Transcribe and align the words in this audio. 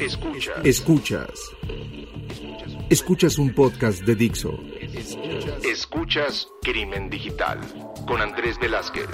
Escuchas. 0.00 0.64
Escuchas. 0.64 1.30
Escuchas 2.88 3.38
un 3.38 3.52
podcast 3.52 4.02
de 4.02 4.14
Dixo. 4.14 4.58
Escuchas 5.62 6.48
Crimen 6.62 7.10
Digital 7.10 7.60
con 8.06 8.22
Andrés 8.22 8.58
Velázquez. 8.58 9.10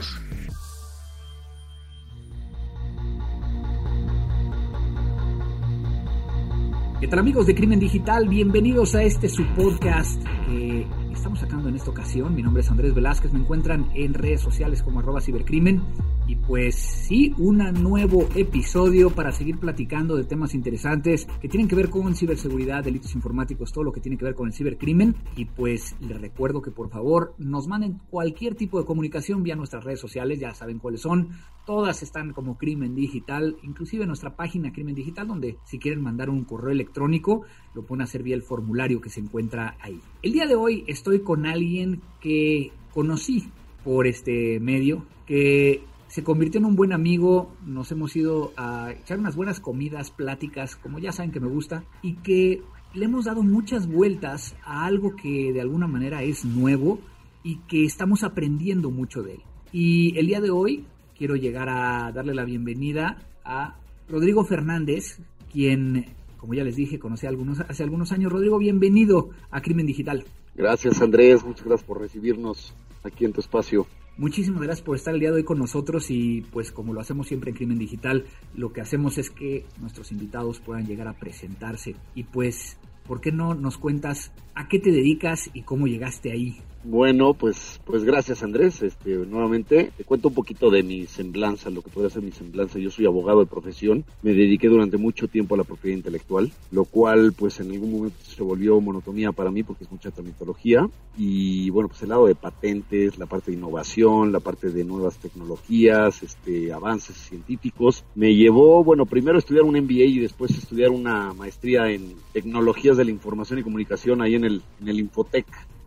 ¿Qué 7.00 7.08
tal 7.08 7.18
amigos 7.18 7.48
de 7.48 7.56
Crimen 7.56 7.80
Digital? 7.80 8.28
Bienvenidos 8.28 8.94
a 8.94 9.02
este 9.02 9.28
su 9.28 9.44
podcast 9.56 10.22
que 10.46 10.86
estamos 11.12 11.41
sacando 11.41 11.68
en 11.68 11.74
esta 11.74 11.91
ocasión. 11.91 12.32
Mi 12.32 12.44
nombre 12.44 12.62
es 12.62 12.70
Andrés 12.70 12.94
Velázquez, 12.94 13.32
me 13.32 13.41
encuentran 13.41 13.91
en 13.96 14.14
redes 14.14 14.41
sociales 14.41 14.84
como 14.84 15.00
arroba 15.00 15.20
cibercrimen 15.20 15.82
y 16.28 16.34
pues 16.34 16.74
sí, 16.74 17.32
un 17.38 17.58
nuevo 17.58 18.28
episodio 18.34 19.10
para 19.10 19.30
seguir 19.30 19.58
platicando 19.58 20.16
de 20.16 20.24
temas 20.24 20.54
interesantes 20.54 21.26
que 21.40 21.48
tienen 21.48 21.68
que 21.68 21.76
ver 21.76 21.88
con 21.88 22.16
ciberseguridad, 22.16 22.82
delitos 22.82 23.14
informáticos, 23.14 23.72
todo 23.72 23.84
lo 23.84 23.92
que 23.92 24.00
tiene 24.00 24.18
que 24.18 24.24
ver 24.24 24.34
con 24.34 24.48
el 24.48 24.52
cibercrimen. 24.52 25.14
Y 25.36 25.44
pues 25.44 25.94
les 26.00 26.20
recuerdo 26.20 26.62
que 26.62 26.72
por 26.72 26.91
favor 26.91 27.34
nos 27.38 27.68
manden 27.68 28.00
cualquier 28.10 28.56
tipo 28.56 28.80
de 28.80 28.86
comunicación 28.86 29.44
vía 29.44 29.55
nuestras 29.55 29.84
redes 29.84 30.00
sociales, 30.00 30.41
ya 30.41 30.52
saben 30.52 30.80
cuáles 30.80 31.02
son. 31.02 31.28
Todas 31.64 32.02
están 32.02 32.33
como 32.33 32.58
Crimen 32.58 32.94
Digital, 32.94 33.56
inclusive 33.62 34.06
nuestra 34.06 34.34
página 34.34 34.72
Crimen 34.72 34.94
Digital, 34.94 35.28
donde 35.28 35.58
si 35.64 35.78
quieren 35.78 36.02
mandar 36.02 36.28
un 36.28 36.44
correo 36.44 36.72
electrónico, 36.72 37.42
lo 37.74 37.84
pueden 37.84 38.02
hacer 38.02 38.22
vía 38.24 38.34
el 38.34 38.42
formulario 38.42 39.00
que 39.00 39.11
se 39.11 39.20
encuentra 39.20 39.77
ahí. 39.80 40.00
El 40.22 40.33
día 40.33 40.46
de 40.46 40.56
hoy 40.56 40.84
estoy 40.88 41.20
con 41.20 41.46
alguien 41.46 42.00
que 42.20 42.72
conocí 42.92 43.48
por 43.84 44.06
este 44.08 44.58
medio, 44.58 45.06
que 45.27 45.83
se 46.08 46.22
convirtió 46.22 46.58
en 46.58 46.66
un 46.66 46.76
buen 46.76 46.92
amigo, 46.92 47.52
nos 47.64 47.90
hemos 47.92 48.14
ido 48.16 48.52
a 48.56 48.92
echar 48.92 49.18
unas 49.18 49.36
buenas 49.36 49.60
comidas, 49.60 50.10
pláticas, 50.10 50.76
como 50.76 50.98
ya 50.98 51.12
saben 51.12 51.32
que 51.32 51.40
me 51.40 51.48
gusta, 51.48 51.84
y 52.02 52.14
que 52.16 52.62
le 52.94 53.04
hemos 53.04 53.24
dado 53.26 53.42
muchas 53.42 53.86
vueltas 53.86 54.56
a 54.64 54.86
algo 54.86 55.16
que 55.16 55.52
de 55.52 55.60
alguna 55.60 55.86
manera 55.86 56.22
es 56.22 56.44
nuevo 56.44 56.98
y 57.42 57.58
que 57.68 57.84
estamos 57.84 58.22
aprendiendo 58.22 58.90
mucho 58.90 59.22
de 59.22 59.34
él. 59.34 59.40
Y 59.72 60.16
el 60.18 60.27
día 60.27 60.40
de 60.40 60.50
hoy 60.50 60.86
quiero 61.16 61.36
llegar 61.36 61.68
a 61.68 62.12
darle 62.12 62.34
la 62.34 62.44
bienvenida 62.44 63.18
a 63.44 63.77
Rodrigo 64.08 64.44
Fernández, 64.44 65.20
quien, 65.52 66.06
como 66.38 66.54
ya 66.54 66.64
les 66.64 66.77
dije, 66.77 66.98
conocí 66.98 67.27
algunos, 67.27 67.60
hace 67.60 67.82
algunos 67.82 68.12
años. 68.12 68.32
Rodrigo, 68.32 68.58
bienvenido 68.58 69.30
a 69.50 69.60
Crimen 69.60 69.86
Digital. 69.86 70.24
Gracias 70.54 71.02
Andrés, 71.02 71.44
muchas 71.44 71.66
gracias 71.66 71.86
por 71.86 72.00
recibirnos 72.00 72.74
aquí 73.02 73.24
en 73.24 73.32
tu 73.32 73.40
espacio. 73.40 73.86
Muchísimas 74.19 74.62
gracias 74.62 74.83
por 74.83 74.97
estar 74.97 75.12
el 75.12 75.20
día 75.20 75.28
de 75.28 75.36
hoy 75.36 75.45
con 75.45 75.59
nosotros 75.59 76.11
y 76.11 76.41
pues 76.50 76.72
como 76.72 76.95
lo 76.95 77.00
hacemos 77.00 77.28
siempre 77.28 77.50
en 77.50 77.56
Crimen 77.56 77.78
Digital, 77.78 78.25
lo 78.55 78.73
que 78.73 78.81
hacemos 78.81 79.19
es 79.19 79.28
que 79.28 79.67
nuestros 79.78 80.11
invitados 80.11 80.58
puedan 80.61 80.86
llegar 80.86 81.06
a 81.06 81.19
presentarse 81.19 81.97
y 82.14 82.25
pues, 82.25 82.78
¿por 83.06 83.20
qué 83.20 83.31
no 83.31 83.55
nos 83.55 83.77
cuentas 83.77 84.33
a 84.55 84.69
qué 84.69 84.78
te 84.78 84.91
dedicas 84.91 85.50
y 85.53 85.62
cómo 85.62 85.86
llegaste 85.86 86.33
ahí? 86.33 86.56
Bueno, 86.89 87.35
pues, 87.35 87.80
pues 87.85 88.05
gracias 88.05 88.45
Andrés. 88.45 88.80
Este, 88.80 89.11
nuevamente 89.17 89.91
te 89.97 90.05
cuento 90.05 90.29
un 90.29 90.35
poquito 90.35 90.70
de 90.70 90.85
mi 90.85 91.07
semblanza, 91.07 91.69
lo 91.69 91.83
que 91.83 91.91
podría 91.91 92.11
ser 92.11 92.23
mi 92.23 92.30
semblanza. 92.30 92.79
Yo 92.79 92.92
soy 92.92 93.07
abogado 93.07 93.41
de 93.41 93.47
profesión, 93.47 94.05
me 94.23 94.33
dediqué 94.35 94.69
durante 94.69 94.96
mucho 94.96 95.27
tiempo 95.27 95.57
a 95.57 95.58
la 95.58 95.64
propiedad 95.64 95.96
intelectual, 95.96 96.52
lo 96.70 96.85
cual 96.85 97.33
pues 97.33 97.58
en 97.58 97.73
algún 97.73 97.91
momento 97.91 98.19
se 98.23 98.41
volvió 98.41 98.80
monotonía 98.80 99.33
para 99.33 99.51
mí 99.51 99.64
porque 99.64 99.83
es 99.83 99.91
mucha 99.91 100.13
tramitología 100.13 100.89
y 101.19 101.70
bueno, 101.70 101.89
pues 101.89 102.02
el 102.02 102.11
lado 102.11 102.29
de 102.29 102.36
patentes, 102.36 103.19
la 103.19 103.27
parte 103.27 103.51
de 103.51 103.57
innovación, 103.57 104.30
la 104.30 104.39
parte 104.39 104.70
de 104.70 104.85
nuevas 104.85 105.19
tecnologías, 105.19 106.23
este, 106.23 106.73
avances 106.73 107.17
científicos, 107.17 108.05
me 108.14 108.33
llevó, 108.36 108.85
bueno, 108.85 109.07
primero 109.07 109.41
estudiar 109.41 109.64
un 109.64 109.77
MBA 109.77 110.05
y 110.05 110.19
después 110.20 110.52
estudiar 110.52 110.91
una 110.91 111.33
maestría 111.33 111.91
en 111.91 112.14
tecnologías 112.33 112.96
de 112.96 113.07
la 113.07 113.11
información 113.11 113.58
y 113.58 113.64
comunicación 113.64 114.23
ahí 114.23 114.36
en 114.36 114.45
el, 114.45 114.63
en 114.80 114.89
el 114.89 115.01
Infotec 115.01 115.46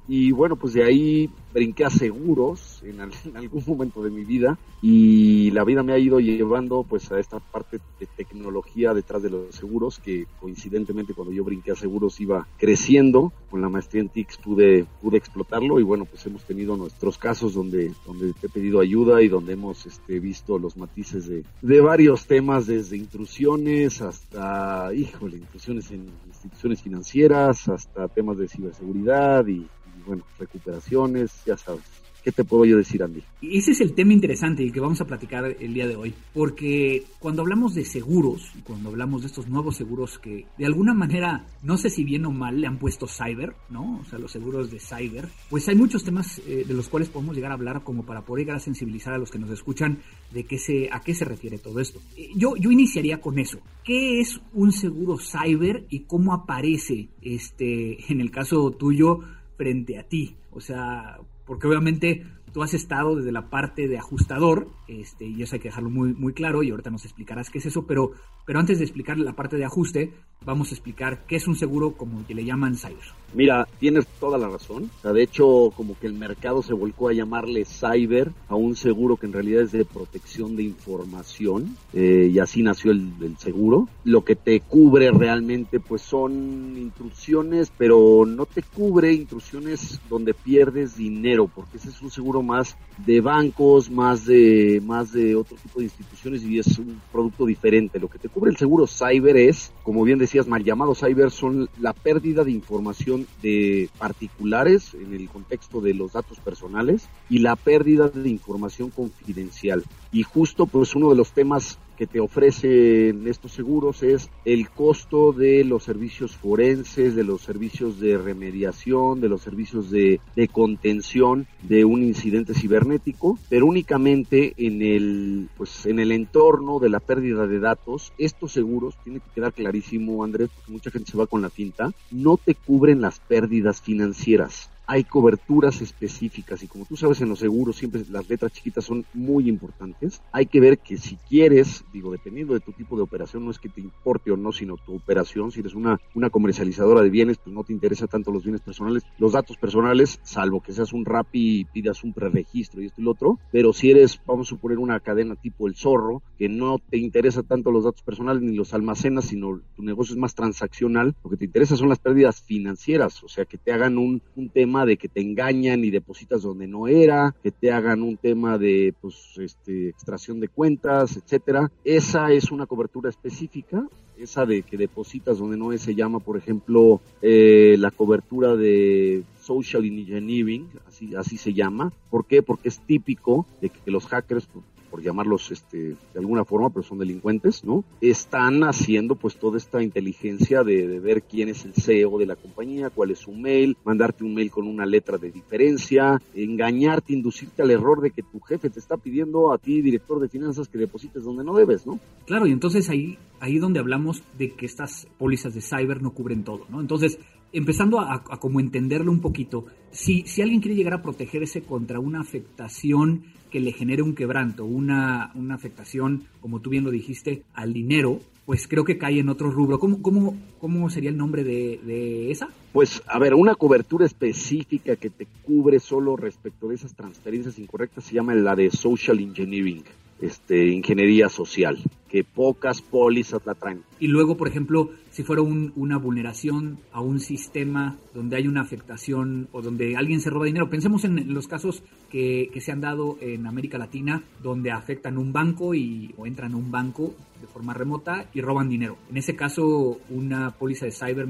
y 0.10 0.32
bueno, 0.32 0.56
pues 0.56 0.74
de 0.74 0.84
ahí 0.84 1.30
brinqué 1.54 1.86
a 1.86 1.90
seguros 1.92 2.82
en, 2.84 3.00
algún 3.00 3.64
momento 3.66 4.04
de 4.04 4.10
mi 4.10 4.26
vida 4.26 4.58
y 4.82 5.52
la 5.52 5.64
vida 5.64 5.84
me 5.84 5.94
ha 5.94 6.00
ido 6.00 6.20
llevando 6.20 6.84
pues 6.84 7.12
a 7.12 7.20
esta 7.20 7.40
parte 7.40 7.80
de 8.00 8.08
tecnología 8.08 8.94
detrás 8.94 9.22
de 9.22 9.30
los 9.30 9.54
seguros 9.54 10.00
que 10.00 10.26
coincidentemente 10.40 11.14
cuando 11.14 11.32
yo 11.32 11.44
brinqué 11.44 11.72
a 11.72 11.76
seguros 11.76 12.20
iba 12.20 12.48
creciendo. 12.58 13.32
Con 13.52 13.62
la 13.62 13.70
maestría 13.70 14.02
en 14.02 14.10
TICS 14.10 14.38
pude 14.38 14.86
pude 15.02 15.18
explotarlo 15.18 15.80
y 15.80 15.84
bueno 15.84 16.06
pues 16.06 16.26
hemos 16.26 16.44
tenido 16.44 16.76
nuestros 16.76 17.18
casos 17.18 17.54
donde 17.54 17.94
donde 18.06 18.34
te 18.34 18.48
he 18.48 18.50
pedido 18.50 18.80
ayuda 18.80 19.22
y 19.22 19.28
donde 19.28 19.54
hemos 19.54 19.86
este, 19.86 20.20
visto 20.20 20.58
los 20.58 20.78
matices 20.78 21.28
de, 21.28 21.44
de 21.62 21.82
varios 21.82 22.26
temas 22.26 22.68
desde 22.68 22.98
intrusiones 22.98 24.02
hasta 24.02 24.92
híjole 24.94 25.38
intrusiones 25.38 25.92
en 25.92 26.08
instituciones 26.28 26.82
financieras 26.82 27.68
hasta 27.68 28.08
temas 28.08 28.38
de 28.38 28.48
ciberseguridad 28.48 29.46
y 29.48 29.68
bueno, 30.06 30.24
recuperaciones, 30.38 31.32
ya 31.46 31.58
sabes. 31.58 31.84
¿Qué 32.24 32.32
te 32.34 32.44
puedo 32.44 32.66
yo 32.66 32.78
decir, 32.78 33.02
Andy? 33.02 33.24
Ese 33.42 33.72
es 33.72 33.82
el 33.82 33.94
tema 33.94 34.12
interesante 34.12 34.64
y 34.64 34.72
que 34.72 34.82
vamos 34.82 35.00
a 35.00 35.06
platicar 35.06 35.56
el 35.58 35.74
día 35.74 35.88
de 35.88 35.96
hoy, 35.96 36.14
porque 36.34 37.06
cuando 37.18 37.42
hablamos 37.42 37.74
de 37.76 37.86
seguros, 37.86 38.52
cuando 38.66 38.90
hablamos 38.90 39.22
de 39.22 39.28
estos 39.28 39.48
nuevos 39.48 39.78
seguros 39.78 40.20
que 40.20 40.46
de 40.58 40.66
alguna 40.66 40.94
manera, 40.94 41.46
no 41.64 41.78
sé 41.78 41.90
si 41.90 42.04
bien 42.04 42.26
o 42.26 42.32
mal, 42.32 42.60
le 42.60 42.68
han 42.68 42.78
puesto 42.78 43.08
cyber, 43.08 43.56
¿no? 43.70 44.00
O 44.02 44.06
sea, 44.06 44.20
los 44.20 44.32
seguros 44.32 44.70
de 44.70 44.80
cyber, 44.80 45.30
pues 45.50 45.70
hay 45.70 45.76
muchos 45.76 46.04
temas 46.04 46.40
eh, 46.40 46.66
de 46.68 46.74
los 46.74 46.90
cuales 46.90 47.08
podemos 47.08 47.36
llegar 47.36 47.52
a 47.52 47.56
hablar 47.56 47.84
como 47.84 48.06
para 48.06 48.22
poder 48.22 48.46
llegar 48.46 48.58
a 48.58 48.62
sensibilizar 48.62 49.14
a 49.14 49.18
los 49.18 49.32
que 49.32 49.40
nos 49.40 49.50
escuchan 49.52 50.00
de 50.32 50.44
qué 50.44 50.58
se, 50.58 50.90
a 50.92 51.00
qué 51.00 51.14
se 51.14 51.24
refiere 51.24 51.58
todo 51.58 51.80
esto. 51.80 52.02
Eh, 52.18 52.32
yo, 52.36 52.58
yo 52.58 52.70
iniciaría 52.70 53.22
con 53.22 53.40
eso. 53.40 53.60
¿Qué 53.86 54.20
es 54.20 54.42
un 54.54 54.74
seguro 54.74 55.18
cyber 55.18 55.86
y 55.90 56.02
cómo 56.02 56.34
aparece, 56.34 57.08
este, 57.22 58.12
en 58.12 58.20
el 58.20 58.30
caso 58.30 58.72
tuyo, 58.72 59.22
frente 59.60 59.98
a 60.00 60.04
ti. 60.04 60.38
O 60.52 60.62
sea, 60.62 61.20
porque 61.46 61.68
obviamente 61.68 62.24
tú 62.52 62.64
has 62.64 62.74
estado 62.74 63.16
desde 63.16 63.32
la 63.32 63.50
parte 63.50 63.88
de 63.88 63.98
ajustador, 63.98 64.68
este, 64.88 65.26
y 65.26 65.42
eso 65.42 65.56
hay 65.56 65.60
que 65.60 65.70
dejarlo 65.70 65.90
muy, 65.90 66.14
muy 66.14 66.34
claro, 66.34 66.64
y 66.64 66.72
ahorita 66.72 66.90
nos 66.90 67.06
explicarás 67.06 67.50
qué 67.50 67.60
es 67.60 67.66
eso, 67.66 67.86
pero, 67.86 68.12
pero 68.46 68.60
antes 68.60 68.80
de 68.80 68.86
explicar 68.86 69.18
la 69.18 69.34
parte 69.34 69.58
de 69.58 69.66
ajuste, 69.66 70.14
vamos 70.46 70.72
a 70.72 70.76
explicar 70.76 71.26
qué 71.28 71.36
es 71.36 71.48
un 71.48 71.56
seguro 71.56 71.92
como 71.94 72.26
que 72.26 72.34
le 72.34 72.46
llaman 72.46 72.76
cyber. 72.76 73.20
Mira, 73.34 73.68
tienes 73.80 74.08
toda 74.20 74.38
la 74.38 74.48
razón. 74.48 74.90
De 75.04 75.22
hecho, 75.22 75.72
como 75.76 75.98
que 76.00 76.08
el 76.08 76.14
mercado 76.14 76.64
se 76.64 76.74
volcó 76.74 77.10
a 77.10 77.14
llamarle 77.14 77.66
cyber 77.66 78.32
a 78.48 78.56
un 78.56 78.76
seguro 78.76 79.18
que 79.18 79.28
en 79.28 79.34
realidad 79.34 79.64
es 79.64 79.72
de 79.72 79.86
protección 79.86 80.56
de 80.56 80.64
información, 80.64 81.78
eh, 81.94 82.30
y 82.32 82.40
así 82.40 82.64
nació 82.64 82.92
el, 82.92 83.12
el, 83.22 83.38
seguro. 83.38 83.88
Lo 84.04 84.24
que 84.24 84.36
te 84.36 84.62
cubre 84.62 85.12
realmente, 85.12 85.80
pues 85.80 86.02
son 86.02 86.76
intrusiones, 86.78 87.72
pero 87.78 88.26
no 88.26 88.46
te 88.46 88.64
cubre 88.64 89.14
intrusiones 89.14 90.00
donde 90.10 90.34
pierdes 90.34 90.98
dinero, 90.98 91.48
porque 91.54 91.78
ese 91.78 91.90
es 91.90 92.02
un 92.02 92.10
seguro 92.10 92.39
más 92.44 92.76
de 93.06 93.22
bancos, 93.22 93.90
más 93.90 94.26
de, 94.26 94.82
más 94.86 95.14
de 95.14 95.36
otro 95.36 95.58
tipo 95.58 95.80
de 95.80 95.86
instituciones 95.86 96.44
y 96.44 96.60
es 96.60 96.78
un 96.78 97.02
producto 97.12 97.46
diferente. 97.46 98.00
Lo 98.00 98.08
que 98.08 98.20
te 98.20 98.30
cubre 98.30 98.52
el 98.52 98.58
seguro 98.58 98.88
cyber 98.88 99.38
es, 99.38 99.72
como 99.84 100.04
bien 100.04 100.20
decías, 100.20 100.48
mal 100.48 100.64
llamado 100.64 100.96
cyber, 100.96 101.32
son 101.32 101.70
la 101.80 101.94
pérdida 101.94 102.44
de 102.44 102.52
información 102.52 103.26
de 103.42 103.90
particulares 103.98 104.94
en 104.94 105.14
el 105.14 105.30
contexto 105.30 105.82
de 105.82 105.94
los 105.94 106.14
datos 106.14 106.40
personales 106.40 107.08
y 107.30 107.40
la 107.40 107.56
pérdida 107.56 108.10
de 108.10 108.30
información 108.30 108.90
confidencial. 108.90 109.84
Y 110.12 110.24
justo 110.24 110.66
pues 110.66 110.96
uno 110.96 111.10
de 111.10 111.16
los 111.16 111.32
temas 111.32 111.78
que 112.00 112.08
te 112.08 112.22
ofrecen 112.22 113.28
estos 113.28 113.52
seguros 113.52 114.04
es 114.04 114.30
el 114.46 114.70
costo 114.70 115.34
de 115.34 115.66
los 115.66 115.84
servicios 115.84 116.34
forenses, 116.34 117.14
de 117.14 117.26
los 117.26 117.42
servicios 117.42 118.00
de 118.00 118.18
remediación, 118.18 119.20
de 119.20 119.28
los 119.28 119.42
servicios 119.42 119.92
de, 119.92 120.22
contención 120.54 121.46
de 121.62 121.84
un 121.84 122.02
incidente 122.02 122.54
cibernético, 122.54 123.38
pero 123.50 123.66
únicamente 123.66 124.54
en 124.56 124.82
el, 124.82 125.50
pues, 125.58 125.86
en 125.88 126.00
el 126.00 126.14
entorno 126.14 126.80
de 126.80 126.88
la 126.88 127.02
pérdida 127.02 127.48
de 127.48 127.60
datos, 127.60 128.14
estos 128.18 128.54
seguros, 128.54 128.96
tiene 129.04 129.20
que 129.20 129.32
quedar 129.36 129.52
clarísimo 129.52 130.24
Andrés, 130.24 130.50
porque 130.56 130.72
mucha 130.72 130.92
gente 130.92 131.12
se 131.12 131.18
va 131.18 131.28
con 131.28 131.42
la 131.42 131.50
finta, 131.50 131.92
no 132.12 132.38
te 132.38 132.56
cubren 132.56 133.02
las 133.02 133.20
pérdidas 133.20 133.82
financieras 133.82 134.70
hay 134.90 135.04
coberturas 135.04 135.82
específicas 135.82 136.64
y 136.64 136.68
como 136.68 136.84
tú 136.84 136.98
sabes 136.98 137.22
en 137.22 137.30
los 137.30 137.38
seguros 137.38 137.76
siempre 137.76 138.04
las 138.10 138.28
letras 138.28 138.52
chiquitas 138.52 138.84
son 138.84 139.06
muy 139.14 139.48
importantes. 139.48 140.20
Hay 140.32 140.48
que 140.48 140.60
ver 140.60 140.80
que 140.80 140.98
si 140.98 141.16
quieres, 141.30 141.86
digo, 141.94 142.12
dependiendo 142.12 142.56
de 142.56 142.60
tu 142.60 142.72
tipo 142.72 142.96
de 142.96 143.04
operación, 143.04 143.46
no 143.46 143.52
es 143.52 143.60
que 143.60 143.70
te 143.70 143.82
importe 143.82 144.32
o 144.32 144.38
no, 144.38 144.52
sino 144.52 144.78
tu 144.78 144.96
operación, 144.96 145.52
si 145.52 145.60
eres 145.60 145.76
una, 145.76 146.02
una 146.16 146.32
comercializadora 146.32 147.04
de 147.04 147.12
bienes, 147.12 147.38
pues 147.38 147.54
no 147.54 147.64
te 147.64 147.72
interesa 147.72 148.08
tanto 148.08 148.32
los 148.32 148.42
bienes 148.42 148.62
personales, 148.62 149.04
los 149.20 149.34
datos 149.34 149.58
personales, 149.58 150.20
salvo 150.24 150.60
que 150.60 150.74
seas 150.74 150.92
un 150.92 151.06
RAPI 151.06 151.60
y 151.60 151.66
pidas 151.66 152.04
un 152.04 152.14
preregistro 152.14 152.82
y 152.82 152.88
esto 152.88 153.00
y 153.00 153.04
lo 153.04 153.12
otro, 153.12 153.38
pero 153.52 153.74
si 153.74 153.92
eres, 153.92 154.20
vamos 154.26 154.48
a 154.48 154.50
suponer 154.50 154.80
una 154.80 155.00
cadena 155.02 155.36
tipo 155.36 155.68
el 155.68 155.76
zorro, 155.76 156.24
que 156.40 156.50
no 156.50 156.80
te 156.80 156.98
interesa 156.98 157.44
tanto 157.44 157.70
los 157.70 157.84
datos 157.84 158.02
personales 158.02 158.42
ni 158.42 158.56
los 158.56 158.74
almacenas, 158.74 159.26
sino 159.26 159.62
tu 159.76 159.84
negocio 159.84 160.16
es 160.16 160.20
más 160.20 160.34
transaccional, 160.34 161.16
lo 161.24 161.30
que 161.30 161.38
te 161.38 161.46
interesa 161.46 161.76
son 161.76 161.90
las 161.90 162.00
pérdidas 162.00 162.42
financieras, 162.42 163.24
o 163.24 163.28
sea, 163.28 163.46
que 163.46 163.60
te 163.60 163.72
hagan 163.72 164.00
un, 164.00 164.24
un 164.36 164.50
tema 164.50 164.79
de 164.86 164.98
que 164.98 165.08
te 165.08 165.22
engañan 165.22 165.84
y 165.84 165.90
depositas 165.90 166.42
donde 166.42 166.68
no 166.68 166.88
era, 166.88 167.36
que 167.44 167.52
te 167.52 167.72
hagan 167.72 168.02
un 168.02 168.18
tema 168.18 168.58
de 168.58 168.94
pues 169.02 169.16
este 169.38 169.90
extracción 169.90 170.40
de 170.40 170.48
cuentas, 170.48 171.18
etcétera. 171.18 171.72
Esa 171.84 172.32
es 172.32 172.52
una 172.52 172.66
cobertura 172.66 173.10
específica, 173.10 173.88
esa 174.18 174.46
de 174.46 174.64
que 174.64 174.78
depositas 174.78 175.38
donde 175.38 175.58
no 175.58 175.72
es 175.72 175.82
se 175.82 175.96
llama, 175.96 176.20
por 176.20 176.38
ejemplo, 176.38 177.02
eh, 177.22 177.76
la 177.80 177.92
cobertura 177.92 178.56
de 178.56 179.24
social 179.42 179.86
engineering, 179.86 180.68
así 180.88 181.16
así 181.16 181.38
se 181.38 181.54
llama. 181.54 181.92
¿Por 182.10 182.26
qué? 182.26 182.44
Porque 182.44 182.70
es 182.70 182.80
típico 182.80 183.46
de 183.62 183.70
que, 183.70 183.80
que 183.80 183.92
los 183.92 184.06
hackers 184.08 184.48
por 184.90 185.02
llamarlos 185.02 185.52
este, 185.52 185.78
de 185.78 186.20
alguna 186.20 186.46
forma, 186.46 186.70
pero 186.70 186.84
son 186.84 187.00
delincuentes, 187.00 187.64
¿no? 187.64 187.84
Están 188.02 188.64
haciendo 188.64 189.16
pues 189.16 189.38
toda 189.38 189.58
esta 189.58 189.82
inteligencia 189.82 190.64
de, 190.64 190.88
de, 190.88 191.00
ver 191.00 191.24
quién 191.24 191.50
es 191.50 191.66
el 191.66 191.74
CEO 191.74 192.18
de 192.18 192.26
la 192.26 192.36
compañía, 192.36 192.90
cuál 192.90 193.12
es 193.12 193.20
su 193.20 193.32
mail, 193.32 193.78
mandarte 193.84 194.24
un 194.24 194.34
mail 194.34 194.52
con 194.52 194.68
una 194.68 194.86
letra 194.86 195.18
de 195.18 195.32
diferencia, 195.32 196.22
engañarte, 196.34 197.14
inducirte 197.14 197.62
al 197.62 197.72
error 197.72 198.02
de 198.02 198.12
que 198.12 198.24
tu 198.24 198.40
jefe 198.40 198.70
te 198.70 198.80
está 198.80 198.98
pidiendo 198.98 199.52
a 199.52 199.58
ti, 199.58 199.82
director 199.82 200.20
de 200.20 200.30
finanzas, 200.30 200.68
que 200.68 200.78
deposites 200.78 201.24
donde 201.24 201.44
no 201.44 201.56
debes, 201.56 201.86
¿no? 201.86 202.00
Claro, 202.26 202.48
y 202.48 202.52
entonces 202.52 202.90
ahí, 202.90 203.18
ahí 203.40 203.60
donde 203.60 203.80
hablamos 203.80 204.24
de 204.38 204.52
que 204.52 204.66
estas 204.66 205.08
pólizas 205.18 205.54
de 205.54 205.62
cyber 205.62 206.02
no 206.02 206.12
cubren 206.12 206.44
todo, 206.44 206.66
¿no? 206.70 206.82
Entonces, 206.82 207.20
empezando 207.52 208.00
a, 208.00 208.22
como 208.40 208.60
entenderlo 208.60 209.12
un 209.12 209.22
poquito, 209.22 209.66
si, 209.92 210.24
si 210.28 210.42
alguien 210.42 210.62
quiere 210.62 210.76
llegar 210.76 210.94
a 210.94 211.02
protegerse 211.02 211.62
contra 211.62 212.00
una 212.00 212.22
afectación 212.22 213.24
que 213.50 213.60
le 213.60 213.72
genere 213.72 214.04
un 214.04 214.16
quebranto, 214.16 214.66
una, 214.66 215.32
una 215.36 215.56
afectación, 215.56 216.24
como 216.42 216.60
tú 216.60 216.70
bien 216.70 216.84
lo 216.84 216.92
dijiste, 216.92 217.44
al 217.54 217.74
dinero, 217.74 218.20
pues 218.46 218.68
creo 218.68 218.84
que 218.84 218.98
cae 218.98 219.20
en 219.20 219.30
otro 219.30 219.52
rubro. 219.52 219.80
¿Cómo, 219.80 220.02
cómo, 220.02 220.38
cómo 220.60 220.90
sería 220.90 221.10
el 221.10 221.18
nombre 221.18 221.44
de, 221.44 221.80
de, 221.84 222.32
esa? 222.32 222.50
Pues, 222.74 223.02
a 223.08 223.20
ver, 223.20 223.34
una 223.34 223.56
cobertura 223.56 224.06
específica 224.06 224.96
que 224.96 225.10
te 225.10 225.28
cubre 225.44 225.80
solo 225.80 226.16
respecto 226.16 226.68
de 226.68 226.76
esas 226.76 226.96
transferencias 226.96 227.60
incorrectas 227.60 228.06
se 228.06 228.16
llama 228.16 228.34
la 228.36 228.56
de 228.56 228.72
social 228.72 229.20
engineering, 229.20 229.84
este, 230.22 230.68
ingeniería 230.68 231.30
social, 231.30 231.78
que 232.10 232.24
pocas 232.24 232.82
pólizas 232.82 233.46
la 233.46 233.56
traen. 233.56 233.84
Y 234.00 234.08
luego, 234.08 234.36
por 234.36 234.48
ejemplo, 234.48 234.92
si 235.12 235.24
fuera 235.24 235.42
un, 235.42 235.72
una 235.76 235.98
vulneración 235.98 236.80
a 236.92 237.02
un 237.02 237.20
sistema 237.20 237.98
donde 238.14 238.38
hay 238.38 238.48
una 238.48 238.62
afectación 238.62 239.48
o 239.52 239.62
donde 239.62 239.96
alguien 239.96 240.20
se 240.20 240.30
roba 240.30 240.46
dinero. 240.46 240.70
Pensemos 240.70 241.04
en 241.06 241.34
los 241.34 241.48
casos 241.48 241.84
que, 242.10 242.50
que 242.54 242.62
se 242.62 242.72
han 242.72 242.82
dado 242.82 243.18
en 243.22 243.46
América 243.48 243.78
Latina, 243.78 244.24
donde 244.42 244.72
afectan 244.72 245.18
un 245.18 245.32
banco 245.32 245.74
y, 245.74 246.14
o 246.18 246.26
entran 246.26 246.54
a 246.54 246.58
un 246.58 246.72
banco 246.72 247.14
de 247.42 247.48
forma 247.48 247.74
remota 247.74 248.26
y 248.34 248.42
roban 248.42 248.70
dinero. 248.70 248.98
En 249.10 249.18
ese 249.18 249.36
caso, 249.36 250.00
una 250.10 250.52
póliza 250.52 250.86
de 250.86 250.92
cyber, 250.92 251.28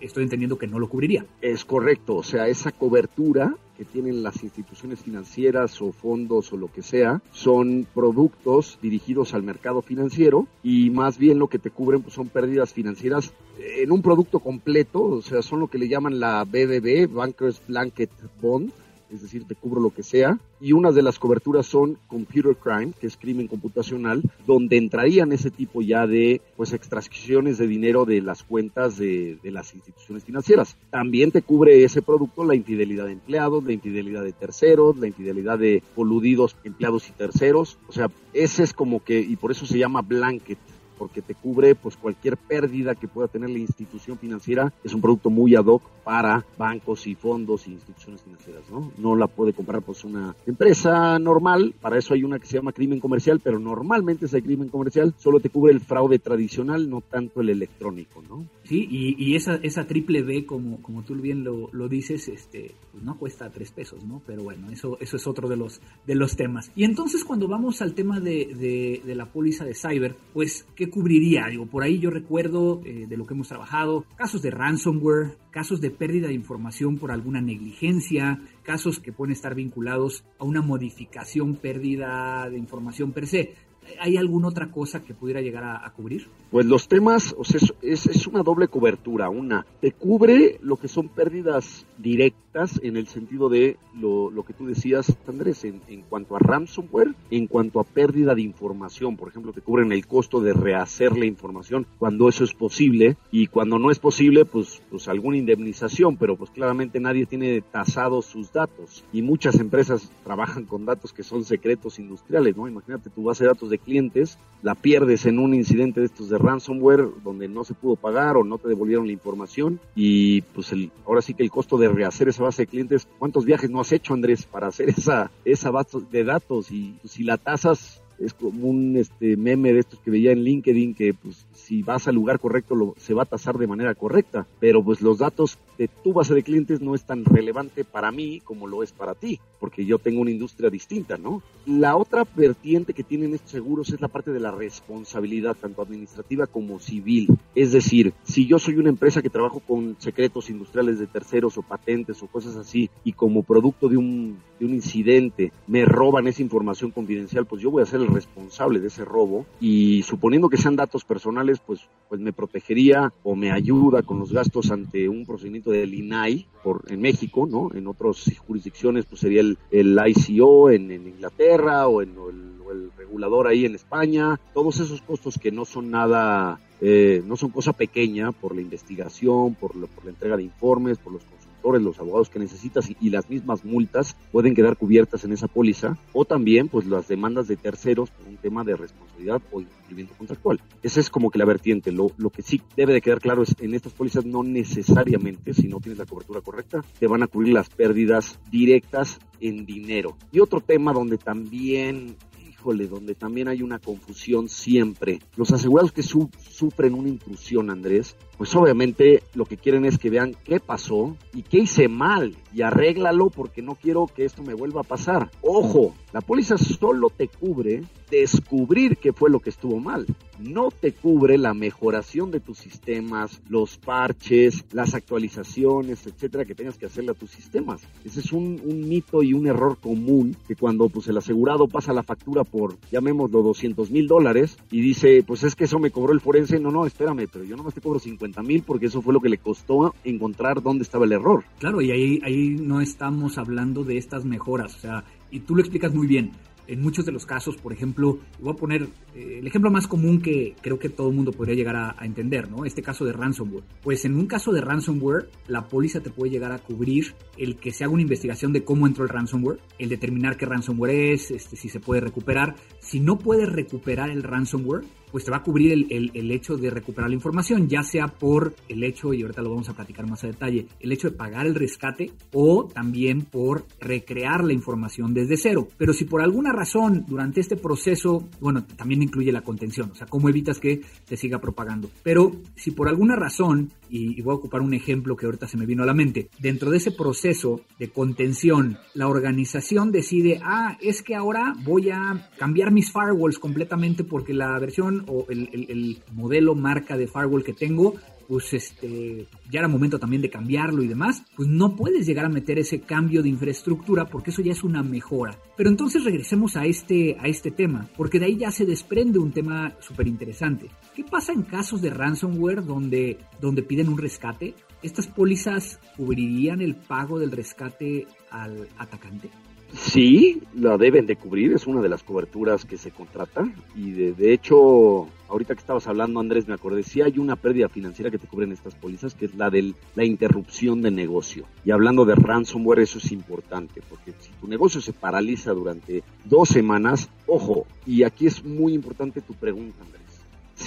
estoy 0.00 0.24
entendiendo 0.24 0.58
que 0.58 0.66
no 0.66 0.78
lo 0.78 0.88
cubriría. 0.88 1.24
Es 1.40 1.64
correcto, 1.64 2.16
o 2.16 2.22
sea, 2.22 2.48
esa 2.48 2.72
cobertura 2.72 3.54
que 3.78 3.84
tienen 3.84 4.24
las 4.24 4.42
instituciones 4.42 4.98
financieras 4.98 5.80
o 5.80 5.92
fondos 5.92 6.52
o 6.52 6.56
lo 6.56 6.66
que 6.66 6.82
sea, 6.82 7.22
son 7.30 7.86
productos 7.94 8.76
dirigidos 8.82 9.34
al 9.34 9.44
mercado 9.44 9.82
financiero 9.82 10.48
y 10.64 10.90
más 10.90 11.16
bien 11.16 11.38
lo 11.38 11.46
que 11.46 11.60
te 11.60 11.70
cubren 11.70 12.02
pues, 12.02 12.14
son 12.14 12.28
pérdidas 12.28 12.72
financieras 12.72 13.32
en 13.60 13.92
un 13.92 14.02
producto 14.02 14.40
completo, 14.40 15.02
o 15.02 15.22
sea, 15.22 15.42
son 15.42 15.60
lo 15.60 15.68
que 15.68 15.78
le 15.78 15.88
llaman 15.88 16.18
la 16.18 16.42
BBB, 16.42 17.08
Bankers 17.08 17.62
Blanket 17.68 18.10
Bond, 18.42 18.72
es 19.12 19.22
decir, 19.22 19.44
te 19.44 19.54
cubro 19.54 19.80
lo 19.80 19.90
que 19.90 20.02
sea. 20.02 20.38
Y 20.60 20.72
una 20.72 20.92
de 20.92 21.02
las 21.02 21.18
coberturas 21.18 21.66
son 21.66 21.98
computer 22.08 22.56
crime, 22.56 22.92
que 22.98 23.06
es 23.06 23.16
crimen 23.16 23.46
computacional, 23.46 24.22
donde 24.46 24.76
entrarían 24.76 25.32
ese 25.32 25.50
tipo 25.50 25.82
ya 25.82 26.06
de 26.06 26.40
pues 26.56 26.72
extracciones 26.72 27.58
de 27.58 27.66
dinero 27.66 28.04
de 28.04 28.20
las 28.20 28.42
cuentas 28.42 28.98
de, 28.98 29.38
de, 29.42 29.50
las 29.50 29.74
instituciones 29.74 30.24
financieras. 30.24 30.76
También 30.90 31.30
te 31.30 31.42
cubre 31.42 31.84
ese 31.84 32.02
producto 32.02 32.44
la 32.44 32.54
infidelidad 32.54 33.06
de 33.06 33.12
empleados, 33.12 33.64
la 33.64 33.72
infidelidad 33.72 34.24
de 34.24 34.32
terceros, 34.32 34.96
la 34.98 35.06
infidelidad 35.06 35.58
de 35.58 35.82
coludidos 35.94 36.56
empleados 36.64 37.08
y 37.08 37.12
terceros. 37.12 37.78
O 37.88 37.92
sea, 37.92 38.10
ese 38.32 38.62
es 38.62 38.72
como 38.72 39.02
que, 39.02 39.20
y 39.20 39.36
por 39.36 39.50
eso 39.50 39.66
se 39.66 39.78
llama 39.78 40.02
blanket 40.02 40.58
porque 40.98 41.22
te 41.22 41.34
cubre 41.34 41.74
pues 41.74 41.96
cualquier 41.96 42.36
pérdida 42.36 42.94
que 42.94 43.08
pueda 43.08 43.28
tener 43.28 43.50
la 43.50 43.58
institución 43.58 44.18
financiera. 44.18 44.72
Es 44.84 44.94
un 44.94 45.00
producto 45.00 45.30
muy 45.30 45.54
ad 45.54 45.66
hoc 45.66 45.82
para 46.04 46.44
bancos 46.56 47.06
y 47.06 47.14
fondos 47.14 47.66
y 47.66 47.72
instituciones 47.72 48.22
financieras, 48.22 48.64
¿no? 48.70 48.92
No 48.98 49.14
la 49.14 49.26
puede 49.26 49.52
comprar 49.52 49.82
pues 49.82 50.04
una 50.04 50.34
empresa 50.46 51.18
normal, 51.18 51.74
para 51.80 51.98
eso 51.98 52.14
hay 52.14 52.24
una 52.24 52.38
que 52.38 52.46
se 52.46 52.56
llama 52.56 52.72
crimen 52.72 52.98
comercial, 52.98 53.40
pero 53.40 53.58
normalmente 53.58 54.26
ese 54.26 54.42
crimen 54.42 54.68
comercial 54.68 55.14
solo 55.18 55.38
te 55.40 55.50
cubre 55.50 55.72
el 55.72 55.80
fraude 55.80 56.18
tradicional, 56.18 56.88
no 56.88 57.00
tanto 57.02 57.40
el 57.40 57.50
electrónico, 57.50 58.22
¿no? 58.28 58.46
Sí, 58.64 58.86
y, 58.90 59.22
y 59.22 59.36
esa, 59.36 59.56
esa 59.56 59.86
triple 59.86 60.22
B, 60.22 60.44
como, 60.44 60.82
como 60.82 61.02
tú 61.02 61.14
bien 61.14 61.44
lo, 61.44 61.70
lo 61.72 61.88
dices, 61.88 62.28
este, 62.28 62.74
pues 62.92 63.02
no 63.02 63.18
cuesta 63.18 63.50
tres 63.50 63.70
pesos, 63.70 64.04
¿no? 64.04 64.22
Pero 64.26 64.42
bueno, 64.42 64.70
eso, 64.70 64.98
eso 65.00 65.16
es 65.16 65.26
otro 65.26 65.48
de 65.48 65.56
los, 65.56 65.80
de 66.06 66.14
los 66.14 66.36
temas. 66.36 66.70
Y 66.74 66.84
entonces 66.84 67.24
cuando 67.24 67.48
vamos 67.48 67.80
al 67.82 67.94
tema 67.94 68.20
de, 68.20 68.54
de, 68.54 69.02
de 69.04 69.14
la 69.14 69.26
póliza 69.26 69.64
de 69.64 69.74
cyber, 69.74 70.16
pues, 70.32 70.66
¿qué 70.74 70.87
cubriría? 70.90 71.46
Digo, 71.48 71.66
por 71.66 71.82
ahí 71.82 71.98
yo 71.98 72.10
recuerdo 72.10 72.80
eh, 72.84 73.06
de 73.08 73.16
lo 73.16 73.26
que 73.26 73.34
hemos 73.34 73.48
trabajado, 73.48 74.04
casos 74.16 74.42
de 74.42 74.50
ransomware, 74.50 75.36
casos 75.50 75.80
de 75.80 75.90
pérdida 75.90 76.28
de 76.28 76.34
información 76.34 76.98
por 76.98 77.10
alguna 77.10 77.40
negligencia, 77.40 78.40
casos 78.62 79.00
que 79.00 79.12
pueden 79.12 79.32
estar 79.32 79.54
vinculados 79.54 80.24
a 80.38 80.44
una 80.44 80.62
modificación, 80.62 81.56
pérdida 81.56 82.48
de 82.50 82.58
información 82.58 83.12
per 83.12 83.26
se. 83.26 83.54
¿Hay 84.00 84.16
alguna 84.16 84.48
otra 84.48 84.70
cosa 84.70 85.02
que 85.02 85.14
pudiera 85.14 85.40
llegar 85.40 85.64
a, 85.64 85.92
cubrir? 85.94 86.28
Pues 86.50 86.66
los 86.66 86.88
temas, 86.88 87.34
o 87.36 87.44
sea, 87.44 87.60
es, 87.82 88.06
es, 88.06 88.26
una 88.26 88.42
doble 88.42 88.68
cobertura. 88.68 89.28
Una, 89.28 89.66
te 89.80 89.92
cubre 89.92 90.58
lo 90.62 90.76
que 90.76 90.88
son 90.88 91.08
pérdidas 91.08 91.86
directas 91.98 92.80
en 92.82 92.96
el 92.96 93.06
sentido 93.06 93.48
de 93.48 93.76
lo, 93.94 94.30
lo 94.30 94.44
que 94.44 94.52
tú 94.52 94.66
decías, 94.66 95.16
Andrés, 95.26 95.64
en, 95.64 95.80
en, 95.88 96.02
cuanto 96.02 96.36
a 96.36 96.38
ransomware, 96.38 97.14
en 97.30 97.46
cuanto 97.46 97.80
a 97.80 97.84
pérdida 97.84 98.34
de 98.34 98.42
información. 98.42 99.16
Por 99.16 99.28
ejemplo, 99.28 99.52
te 99.52 99.60
cubren 99.60 99.92
el 99.92 100.06
costo 100.06 100.40
de 100.40 100.52
rehacer 100.52 101.16
la 101.16 101.26
información 101.26 101.86
cuando 101.98 102.28
eso 102.28 102.44
es 102.44 102.54
posible 102.54 103.16
y 103.30 103.46
cuando 103.48 103.78
no 103.78 103.90
es 103.90 103.98
posible, 103.98 104.44
pues, 104.44 104.82
pues 104.90 105.08
alguna 105.08 105.36
indemnización, 105.36 106.16
pero 106.16 106.36
pues 106.36 106.50
claramente 106.50 107.00
nadie 107.00 107.26
tiene 107.26 107.60
tasados 107.60 108.26
sus 108.26 108.52
datos 108.52 109.04
y 109.12 109.22
muchas 109.22 109.58
empresas 109.60 110.10
trabajan 110.24 110.64
con 110.64 110.84
datos 110.84 111.12
que 111.12 111.22
son 111.22 111.44
secretos 111.44 111.98
industriales, 111.98 112.56
¿no? 112.56 112.68
Imagínate 112.68 113.10
tu 113.10 113.24
base 113.24 113.44
de 113.44 113.48
datos 113.48 113.70
de 113.70 113.77
clientes, 113.78 114.38
la 114.62 114.74
pierdes 114.74 115.26
en 115.26 115.38
un 115.38 115.54
incidente 115.54 116.00
de 116.00 116.06
estos 116.06 116.28
de 116.28 116.38
ransomware 116.38 117.08
donde 117.22 117.48
no 117.48 117.64
se 117.64 117.74
pudo 117.74 117.96
pagar 117.96 118.36
o 118.36 118.44
no 118.44 118.58
te 118.58 118.68
devolvieron 118.68 119.06
la 119.06 119.12
información 119.12 119.78
y 119.94 120.42
pues 120.42 120.72
el, 120.72 120.90
ahora 121.06 121.22
sí 121.22 121.34
que 121.34 121.44
el 121.44 121.50
costo 121.50 121.78
de 121.78 121.88
rehacer 121.88 122.28
esa 122.28 122.42
base 122.42 122.62
de 122.62 122.66
clientes, 122.66 123.06
¿cuántos 123.18 123.44
viajes 123.44 123.70
no 123.70 123.80
has 123.80 123.92
hecho 123.92 124.14
Andrés 124.14 124.44
para 124.46 124.66
hacer 124.66 124.88
esa, 124.90 125.30
esa 125.44 125.70
base 125.70 125.98
de 126.10 126.24
datos? 126.24 126.70
Y 126.70 126.96
pues, 127.00 127.12
si 127.12 127.22
la 127.22 127.38
tasas 127.38 128.02
es 128.18 128.34
como 128.34 128.68
un 128.68 128.96
este 128.96 129.36
meme 129.36 129.72
de 129.72 129.80
estos 129.80 130.00
que 130.00 130.10
veía 130.10 130.32
en 130.32 130.42
LinkedIn 130.42 130.94
que 130.94 131.14
pues 131.14 131.46
si 131.52 131.82
vas 131.82 132.08
al 132.08 132.14
lugar 132.14 132.40
correcto 132.40 132.74
lo, 132.74 132.94
se 132.98 133.14
va 133.14 133.22
a 133.22 133.26
tasar 133.26 133.58
de 133.58 133.66
manera 133.66 133.94
correcta, 133.94 134.46
pero 134.60 134.82
pues 134.82 135.02
los 135.02 135.18
datos 135.18 135.58
de 135.78 135.88
tu 135.88 136.12
base 136.12 136.34
de 136.34 136.42
clientes 136.42 136.80
no 136.80 136.94
es 136.94 137.04
tan 137.04 137.24
relevante 137.24 137.84
para 137.84 138.10
mí 138.10 138.40
como 138.40 138.66
lo 138.66 138.82
es 138.82 138.90
para 138.90 139.14
ti, 139.14 139.38
porque 139.60 139.84
yo 139.84 139.98
tengo 139.98 140.20
una 140.20 140.32
industria 140.32 140.70
distinta, 140.70 141.16
¿no? 141.16 141.40
La 141.66 141.96
otra 141.96 142.26
vertiente 142.34 142.92
que 142.92 143.04
tienen 143.04 143.34
estos 143.34 143.52
seguros 143.52 143.90
es 143.90 144.00
la 144.00 144.08
parte 144.08 144.32
de 144.32 144.40
la 144.40 144.50
responsabilidad, 144.50 145.56
tanto 145.60 145.80
administrativa 145.80 146.46
como 146.46 146.80
civil. 146.80 147.28
Es 147.54 147.72
decir, 147.72 148.12
si 148.24 148.46
yo 148.46 148.58
soy 148.58 148.76
una 148.76 148.88
empresa 148.88 149.22
que 149.22 149.30
trabajo 149.30 149.60
con 149.60 149.96
secretos 150.00 150.50
industriales 150.50 150.98
de 150.98 151.06
terceros 151.06 151.56
o 151.58 151.62
patentes 151.62 152.22
o 152.22 152.26
cosas 152.26 152.56
así, 152.56 152.90
y 153.04 153.12
como 153.12 153.44
producto 153.44 153.88
de 153.88 153.96
un, 153.96 154.38
de 154.58 154.66
un 154.66 154.74
incidente 154.74 155.52
me 155.68 155.84
roban 155.84 156.26
esa 156.26 156.42
información 156.42 156.90
confidencial, 156.90 157.46
pues 157.46 157.62
yo 157.62 157.70
voy 157.70 157.82
a 157.82 157.86
ser 157.86 158.00
el 158.00 158.07
responsable 158.08 158.80
de 158.80 158.88
ese 158.88 159.04
robo 159.04 159.46
y 159.60 160.02
suponiendo 160.02 160.48
que 160.48 160.56
sean 160.56 160.76
datos 160.76 161.04
personales, 161.04 161.60
pues, 161.64 161.80
pues 162.08 162.20
me 162.20 162.32
protegería 162.32 163.12
o 163.22 163.34
me 163.34 163.52
ayuda 163.52 164.02
con 164.02 164.18
los 164.18 164.32
gastos 164.32 164.70
ante 164.70 165.08
un 165.08 165.26
procedimiento 165.26 165.70
del 165.70 165.94
INAI 165.94 166.46
por, 166.62 166.84
en 166.88 167.00
México, 167.00 167.46
¿no? 167.50 167.70
En 167.74 167.86
otras 167.86 168.30
jurisdicciones 168.46 169.06
pues 169.06 169.20
sería 169.20 169.40
el, 169.40 169.58
el 169.70 169.98
ICO 170.06 170.70
en, 170.70 170.90
en, 170.90 171.06
Inglaterra 171.06 171.88
o 171.88 172.02
en 172.02 172.10
el, 172.10 172.90
regulador 172.96 173.46
ahí 173.46 173.64
en 173.64 173.74
España, 173.74 174.38
todos 174.52 174.80
esos 174.80 175.00
costos 175.00 175.38
que 175.38 175.50
no 175.50 175.64
son 175.64 175.90
nada, 175.90 176.60
eh, 176.82 177.22
no 177.26 177.36
son 177.36 177.50
cosa 177.50 177.72
pequeña 177.72 178.32
por 178.32 178.54
la 178.54 178.60
investigación, 178.60 179.54
por, 179.54 179.74
lo, 179.74 179.86
por 179.86 180.04
la 180.04 180.10
entrega 180.10 180.36
de 180.36 180.42
informes, 180.42 180.98
por 180.98 181.14
los 181.14 181.24
los 181.62 181.98
abogados 181.98 182.30
que 182.30 182.38
necesitas 182.38 182.88
y, 182.88 183.10
las 183.10 183.28
mismas 183.28 183.64
multas 183.64 184.16
pueden 184.32 184.54
quedar 184.54 184.76
cubiertas 184.76 185.24
en 185.24 185.32
esa 185.32 185.48
póliza 185.48 185.98
o 186.12 186.24
también 186.24 186.68
pues 186.68 186.86
las 186.86 187.08
demandas 187.08 187.48
de 187.48 187.56
terceros 187.56 188.10
por 188.10 188.26
un 188.26 188.36
tema 188.36 188.64
de 188.64 188.76
responsabilidad 188.76 189.42
o 189.50 189.60
incumplimiento 189.60 190.14
contractual. 190.16 190.60
Esa 190.82 191.00
es 191.00 191.10
como 191.10 191.30
que 191.30 191.38
la 191.38 191.44
vertiente. 191.44 191.92
Lo, 191.92 192.10
lo 192.16 192.30
que 192.30 192.42
sí 192.42 192.62
debe 192.76 192.92
de 192.92 193.00
quedar 193.00 193.20
claro 193.20 193.42
es 193.42 193.54
en 193.60 193.74
estas 193.74 193.92
pólizas 193.92 194.24
no 194.24 194.42
necesariamente, 194.42 195.54
si 195.54 195.68
no 195.68 195.80
tienes 195.80 195.98
la 195.98 196.06
cobertura 196.06 196.40
correcta, 196.40 196.82
te 196.98 197.06
van 197.06 197.22
a 197.22 197.26
cubrir 197.26 197.52
las 197.54 197.68
pérdidas 197.70 198.38
directas 198.50 199.18
en 199.40 199.66
dinero. 199.66 200.16
Y 200.32 200.40
otro 200.40 200.60
tema 200.60 200.92
donde 200.92 201.18
también 201.18 202.16
híjole, 202.58 202.88
donde 202.88 203.14
también 203.14 203.48
hay 203.48 203.62
una 203.62 203.78
confusión 203.78 204.48
siempre. 204.48 205.20
Los 205.36 205.52
asegurados 205.52 205.92
que 205.92 206.02
sufren 206.02 206.94
una 206.94 207.08
intrusión, 207.08 207.70
Andrés, 207.70 208.16
pues 208.36 208.54
obviamente 208.56 209.22
lo 209.34 209.44
que 209.44 209.56
quieren 209.56 209.84
es 209.84 209.98
que 209.98 210.10
vean 210.10 210.36
qué 210.44 210.58
pasó 210.58 211.16
y 211.32 211.42
qué 211.42 211.58
hice 211.58 211.88
mal 211.88 212.36
y 212.52 212.62
arréglalo 212.62 213.30
porque 213.30 213.62
no 213.62 213.74
quiero 213.74 214.06
que 214.06 214.24
esto 214.24 214.42
me 214.42 214.54
vuelva 214.54 214.80
a 214.80 214.84
pasar. 214.84 215.30
Ojo, 215.42 215.94
la 216.12 216.20
póliza 216.20 216.56
solo 216.56 217.10
te 217.10 217.28
cubre 217.28 217.82
descubrir 218.10 218.96
qué 218.96 219.12
fue 219.12 219.30
lo 219.30 219.40
que 219.40 219.50
estuvo 219.50 219.78
mal. 219.80 220.06
No 220.38 220.70
te 220.70 220.92
cubre 220.92 221.36
la 221.36 221.52
mejoración 221.52 222.30
de 222.30 222.40
tus 222.40 222.58
sistemas, 222.58 223.42
los 223.48 223.76
parches, 223.76 224.64
las 224.72 224.94
actualizaciones, 224.94 226.06
etcétera, 226.06 226.44
que 226.44 226.54
tengas 226.54 226.78
que 226.78 226.86
hacerle 226.86 227.10
a 227.10 227.14
tus 227.14 227.30
sistemas. 227.30 227.82
Ese 228.04 228.20
es 228.20 228.32
un, 228.32 228.58
mito 228.88 229.22
y 229.22 229.34
un 229.34 229.46
error 229.46 229.76
común 229.78 230.36
que 230.46 230.54
cuando 230.54 230.88
pues, 230.88 231.08
el 231.08 231.16
asegurado 231.16 231.66
pasa 231.66 231.92
la 231.92 232.02
factura 232.02 232.44
por, 232.44 232.78
llamémoslo, 232.90 233.42
200 233.42 233.90
mil 233.90 234.06
dólares 234.06 234.56
y 234.70 234.80
dice, 234.80 235.22
pues 235.26 235.42
es 235.42 235.54
que 235.54 235.64
eso 235.64 235.78
me 235.78 235.90
cobró 235.90 236.12
el 236.12 236.20
forense. 236.20 236.60
No, 236.60 236.70
no, 236.70 236.86
espérame, 236.86 237.26
pero 237.30 237.44
yo 237.44 237.56
nomás 237.56 237.74
te 237.74 237.80
cobro 237.80 237.98
50 237.98 238.42
mil 238.42 238.62
porque 238.62 238.86
eso 238.86 239.02
fue 239.02 239.12
lo 239.12 239.20
que 239.20 239.28
le 239.28 239.38
costó 239.38 239.94
encontrar 240.04 240.62
dónde 240.62 240.84
estaba 240.84 241.04
el 241.04 241.12
error. 241.12 241.44
Claro, 241.58 241.80
y 241.80 241.90
ahí, 241.90 242.20
ahí 242.24 242.47
no 242.50 242.80
estamos 242.80 243.38
hablando 243.38 243.84
de 243.84 243.98
estas 243.98 244.24
mejoras, 244.24 244.74
o 244.76 244.78
sea, 244.78 245.04
y 245.30 245.40
tú 245.40 245.54
lo 245.54 245.60
explicas 245.60 245.94
muy 245.94 246.06
bien 246.06 246.32
en 246.68 246.82
muchos 246.82 247.06
de 247.06 247.12
los 247.12 247.26
casos, 247.26 247.56
por 247.56 247.72
ejemplo, 247.72 248.18
voy 248.40 248.52
a 248.52 248.56
poner 248.56 248.82
eh, 249.14 249.38
el 249.40 249.46
ejemplo 249.46 249.70
más 249.70 249.88
común 249.88 250.20
que 250.20 250.54
creo 250.60 250.78
que 250.78 250.90
todo 250.90 251.08
el 251.08 251.16
mundo 251.16 251.32
podría 251.32 251.56
llegar 251.56 251.76
a, 251.76 251.96
entender, 252.04 252.50
¿no? 252.50 252.64
Este 252.64 252.82
caso 252.82 253.04
de 253.04 253.12
ransomware. 253.12 253.64
Pues 253.82 254.04
en 254.04 254.16
un 254.16 254.26
caso 254.26 254.52
de 254.52 254.60
ransomware, 254.60 255.30
la 255.48 255.66
póliza 255.66 256.00
te 256.00 256.10
puede 256.10 256.30
llegar 256.30 256.52
a 256.52 256.58
cubrir 256.58 257.14
el 257.38 257.56
que 257.56 257.72
se 257.72 257.84
haga 257.84 257.94
una 257.94 258.02
investigación 258.02 258.52
de 258.52 258.64
cómo 258.64 258.86
entró 258.86 259.04
el 259.04 259.08
ransomware, 259.08 259.58
el 259.78 259.88
determinar 259.88 260.36
qué 260.36 260.46
ransomware 260.46 261.12
es, 261.12 261.30
este, 261.30 261.56
si 261.56 261.70
se 261.70 261.80
puede 261.80 262.02
recuperar. 262.02 262.54
Si 262.80 263.00
no 263.00 263.18
puedes 263.18 263.48
recuperar 263.48 264.10
el 264.10 264.22
ransomware, 264.22 264.84
pues 265.10 265.24
te 265.24 265.30
va 265.30 265.38
a 265.38 265.42
cubrir 265.42 265.86
el, 265.90 266.10
el, 266.14 266.30
hecho 266.30 266.56
de 266.56 266.70
recuperar 266.70 267.10
la 267.10 267.14
información, 267.14 267.68
ya 267.68 267.82
sea 267.82 268.08
por 268.08 268.54
el 268.68 268.84
hecho, 268.84 269.12
y 269.12 269.22
ahorita 269.22 269.42
lo 269.42 269.50
vamos 269.50 269.68
a 269.68 269.74
platicar 269.74 270.08
más 270.08 270.24
a 270.24 270.28
detalle, 270.28 270.66
el 270.80 270.92
hecho 270.92 271.10
de 271.10 271.16
pagar 271.16 271.46
el 271.46 271.54
rescate 271.54 272.12
o 272.32 272.66
también 272.66 273.22
por 273.22 273.66
recrear 273.80 274.44
la 274.44 274.52
información 274.52 275.14
desde 275.14 275.36
cero. 275.36 275.68
Pero 275.76 275.92
si 275.92 276.04
por 276.04 276.22
alguna 276.22 276.52
razón 276.52 277.04
durante 277.06 277.40
este 277.40 277.56
proceso, 277.56 278.28
bueno, 278.40 278.64
también 278.64 279.02
incluye 279.02 279.32
la 279.32 279.42
contención, 279.42 279.90
o 279.92 279.94
sea, 279.94 280.06
cómo 280.06 280.28
evitas 280.28 280.60
que 280.60 280.82
te 281.06 281.16
siga 281.16 281.40
propagando. 281.40 281.90
Pero 282.02 282.32
si 282.56 282.70
por 282.70 282.88
alguna 282.88 283.16
razón, 283.16 283.70
y, 283.90 284.20
voy 284.22 284.32
a 284.32 284.36
ocupar 284.36 284.60
un 284.60 284.74
ejemplo 284.74 285.16
que 285.16 285.26
ahorita 285.26 285.48
se 285.48 285.56
me 285.56 285.66
vino 285.66 285.82
a 285.82 285.86
la 285.86 285.94
mente, 285.94 286.28
dentro 286.38 286.70
de 286.70 286.78
ese 286.78 286.90
proceso 286.90 287.60
de 287.78 287.90
contención, 287.90 288.78
la 288.94 289.08
organización 289.08 289.92
decide, 289.92 290.40
ah, 290.42 290.76
es 290.80 291.02
que 291.02 291.14
ahora 291.14 291.54
voy 291.64 291.90
a 291.90 292.28
cambiar 292.38 292.70
mis 292.70 292.92
firewalls 292.92 293.38
completamente 293.38 294.04
porque 294.04 294.34
la 294.34 294.58
versión 294.58 295.04
o 295.08 295.26
el, 295.28 296.02
modelo 296.12 296.54
marca 296.54 296.96
de 296.96 297.06
firewall 297.06 297.44
que 297.44 297.52
tengo, 297.52 297.94
pues 298.28 298.52
este, 298.52 299.26
ya 299.50 299.60
era 299.60 299.68
momento 299.68 299.98
también 299.98 300.20
de 300.20 300.28
cambiarlo 300.28 300.82
y 300.82 300.86
demás, 300.86 301.24
pues 301.34 301.48
no 301.48 301.74
puedes 301.74 302.06
llegar 302.06 302.26
a 302.26 302.28
meter 302.28 302.58
ese 302.58 302.80
cambio 302.80 303.22
de 303.22 303.30
infraestructura 303.30 304.04
porque 304.04 304.30
eso 304.30 304.42
ya 304.42 304.52
es 304.52 304.62
una 304.62 304.82
mejora. 304.82 305.36
Pero 305.56 305.70
entonces 305.70 306.04
regresemos 306.04 306.56
a 306.56 306.66
este, 306.66 307.16
a 307.18 307.26
este 307.26 307.50
tema, 307.50 307.88
porque 307.96 308.20
de 308.20 308.26
ahí 308.26 308.36
ya 308.36 308.50
se 308.50 308.66
desprende 308.66 309.18
un 309.18 309.32
tema 309.32 309.72
súper 309.80 310.06
interesante. 310.06 310.68
¿Qué 310.94 311.04
pasa 311.04 311.32
en 311.32 311.42
casos 311.42 311.80
de 311.80 311.90
ransomware 311.90 312.64
donde, 312.64 313.18
donde 313.40 313.62
piden 313.62 313.88
un 313.88 313.96
rescate? 313.96 314.54
¿Estas 314.82 315.06
pólizas 315.06 315.80
cubrirían 315.96 316.60
el 316.60 316.76
pago 316.76 317.18
del 317.18 317.32
rescate 317.32 318.06
al 318.30 318.68
atacante? 318.76 319.30
Sí, 319.72 320.42
la 320.54 320.78
deben 320.78 321.06
de 321.06 321.16
cubrir, 321.16 321.52
es 321.52 321.66
una 321.66 321.82
de 321.82 321.90
las 321.90 322.02
coberturas 322.02 322.64
que 322.64 322.78
se 322.78 322.90
contrata 322.90 323.46
y 323.76 323.90
de, 323.90 324.32
hecho, 324.32 325.08
ahorita 325.28 325.54
que 325.54 325.60
estabas 325.60 325.86
hablando 325.86 326.20
Andrés, 326.20 326.48
me 326.48 326.54
acordé, 326.54 326.82
sí 326.82 327.02
hay 327.02 327.18
una 327.18 327.36
pérdida 327.36 327.68
financiera 327.68 328.10
que 328.10 328.18
te 328.18 328.26
cubren 328.26 328.52
estas 328.52 328.74
pólizas, 328.74 329.14
que 329.14 329.26
es 329.26 329.34
la 329.34 329.50
de 329.50 329.74
la 329.94 330.04
interrupción 330.04 330.80
de 330.80 330.90
negocio. 330.90 331.44
Y 331.64 331.70
hablando 331.70 332.06
de 332.06 332.14
ransomware, 332.14 332.80
eso 332.80 332.98
es 332.98 333.12
importante, 333.12 333.82
porque 333.88 334.14
si 334.18 334.30
tu 334.40 334.48
negocio 334.48 334.80
se 334.80 334.94
paraliza 334.94 335.52
durante 335.52 336.02
dos 336.24 336.48
semanas, 336.48 337.10
ojo, 337.26 337.66
y 337.84 338.04
aquí 338.04 338.26
es 338.26 338.42
muy 338.44 338.72
importante 338.72 339.20
tu 339.20 339.34
pregunta 339.34 339.84
Andrés, 339.84 340.07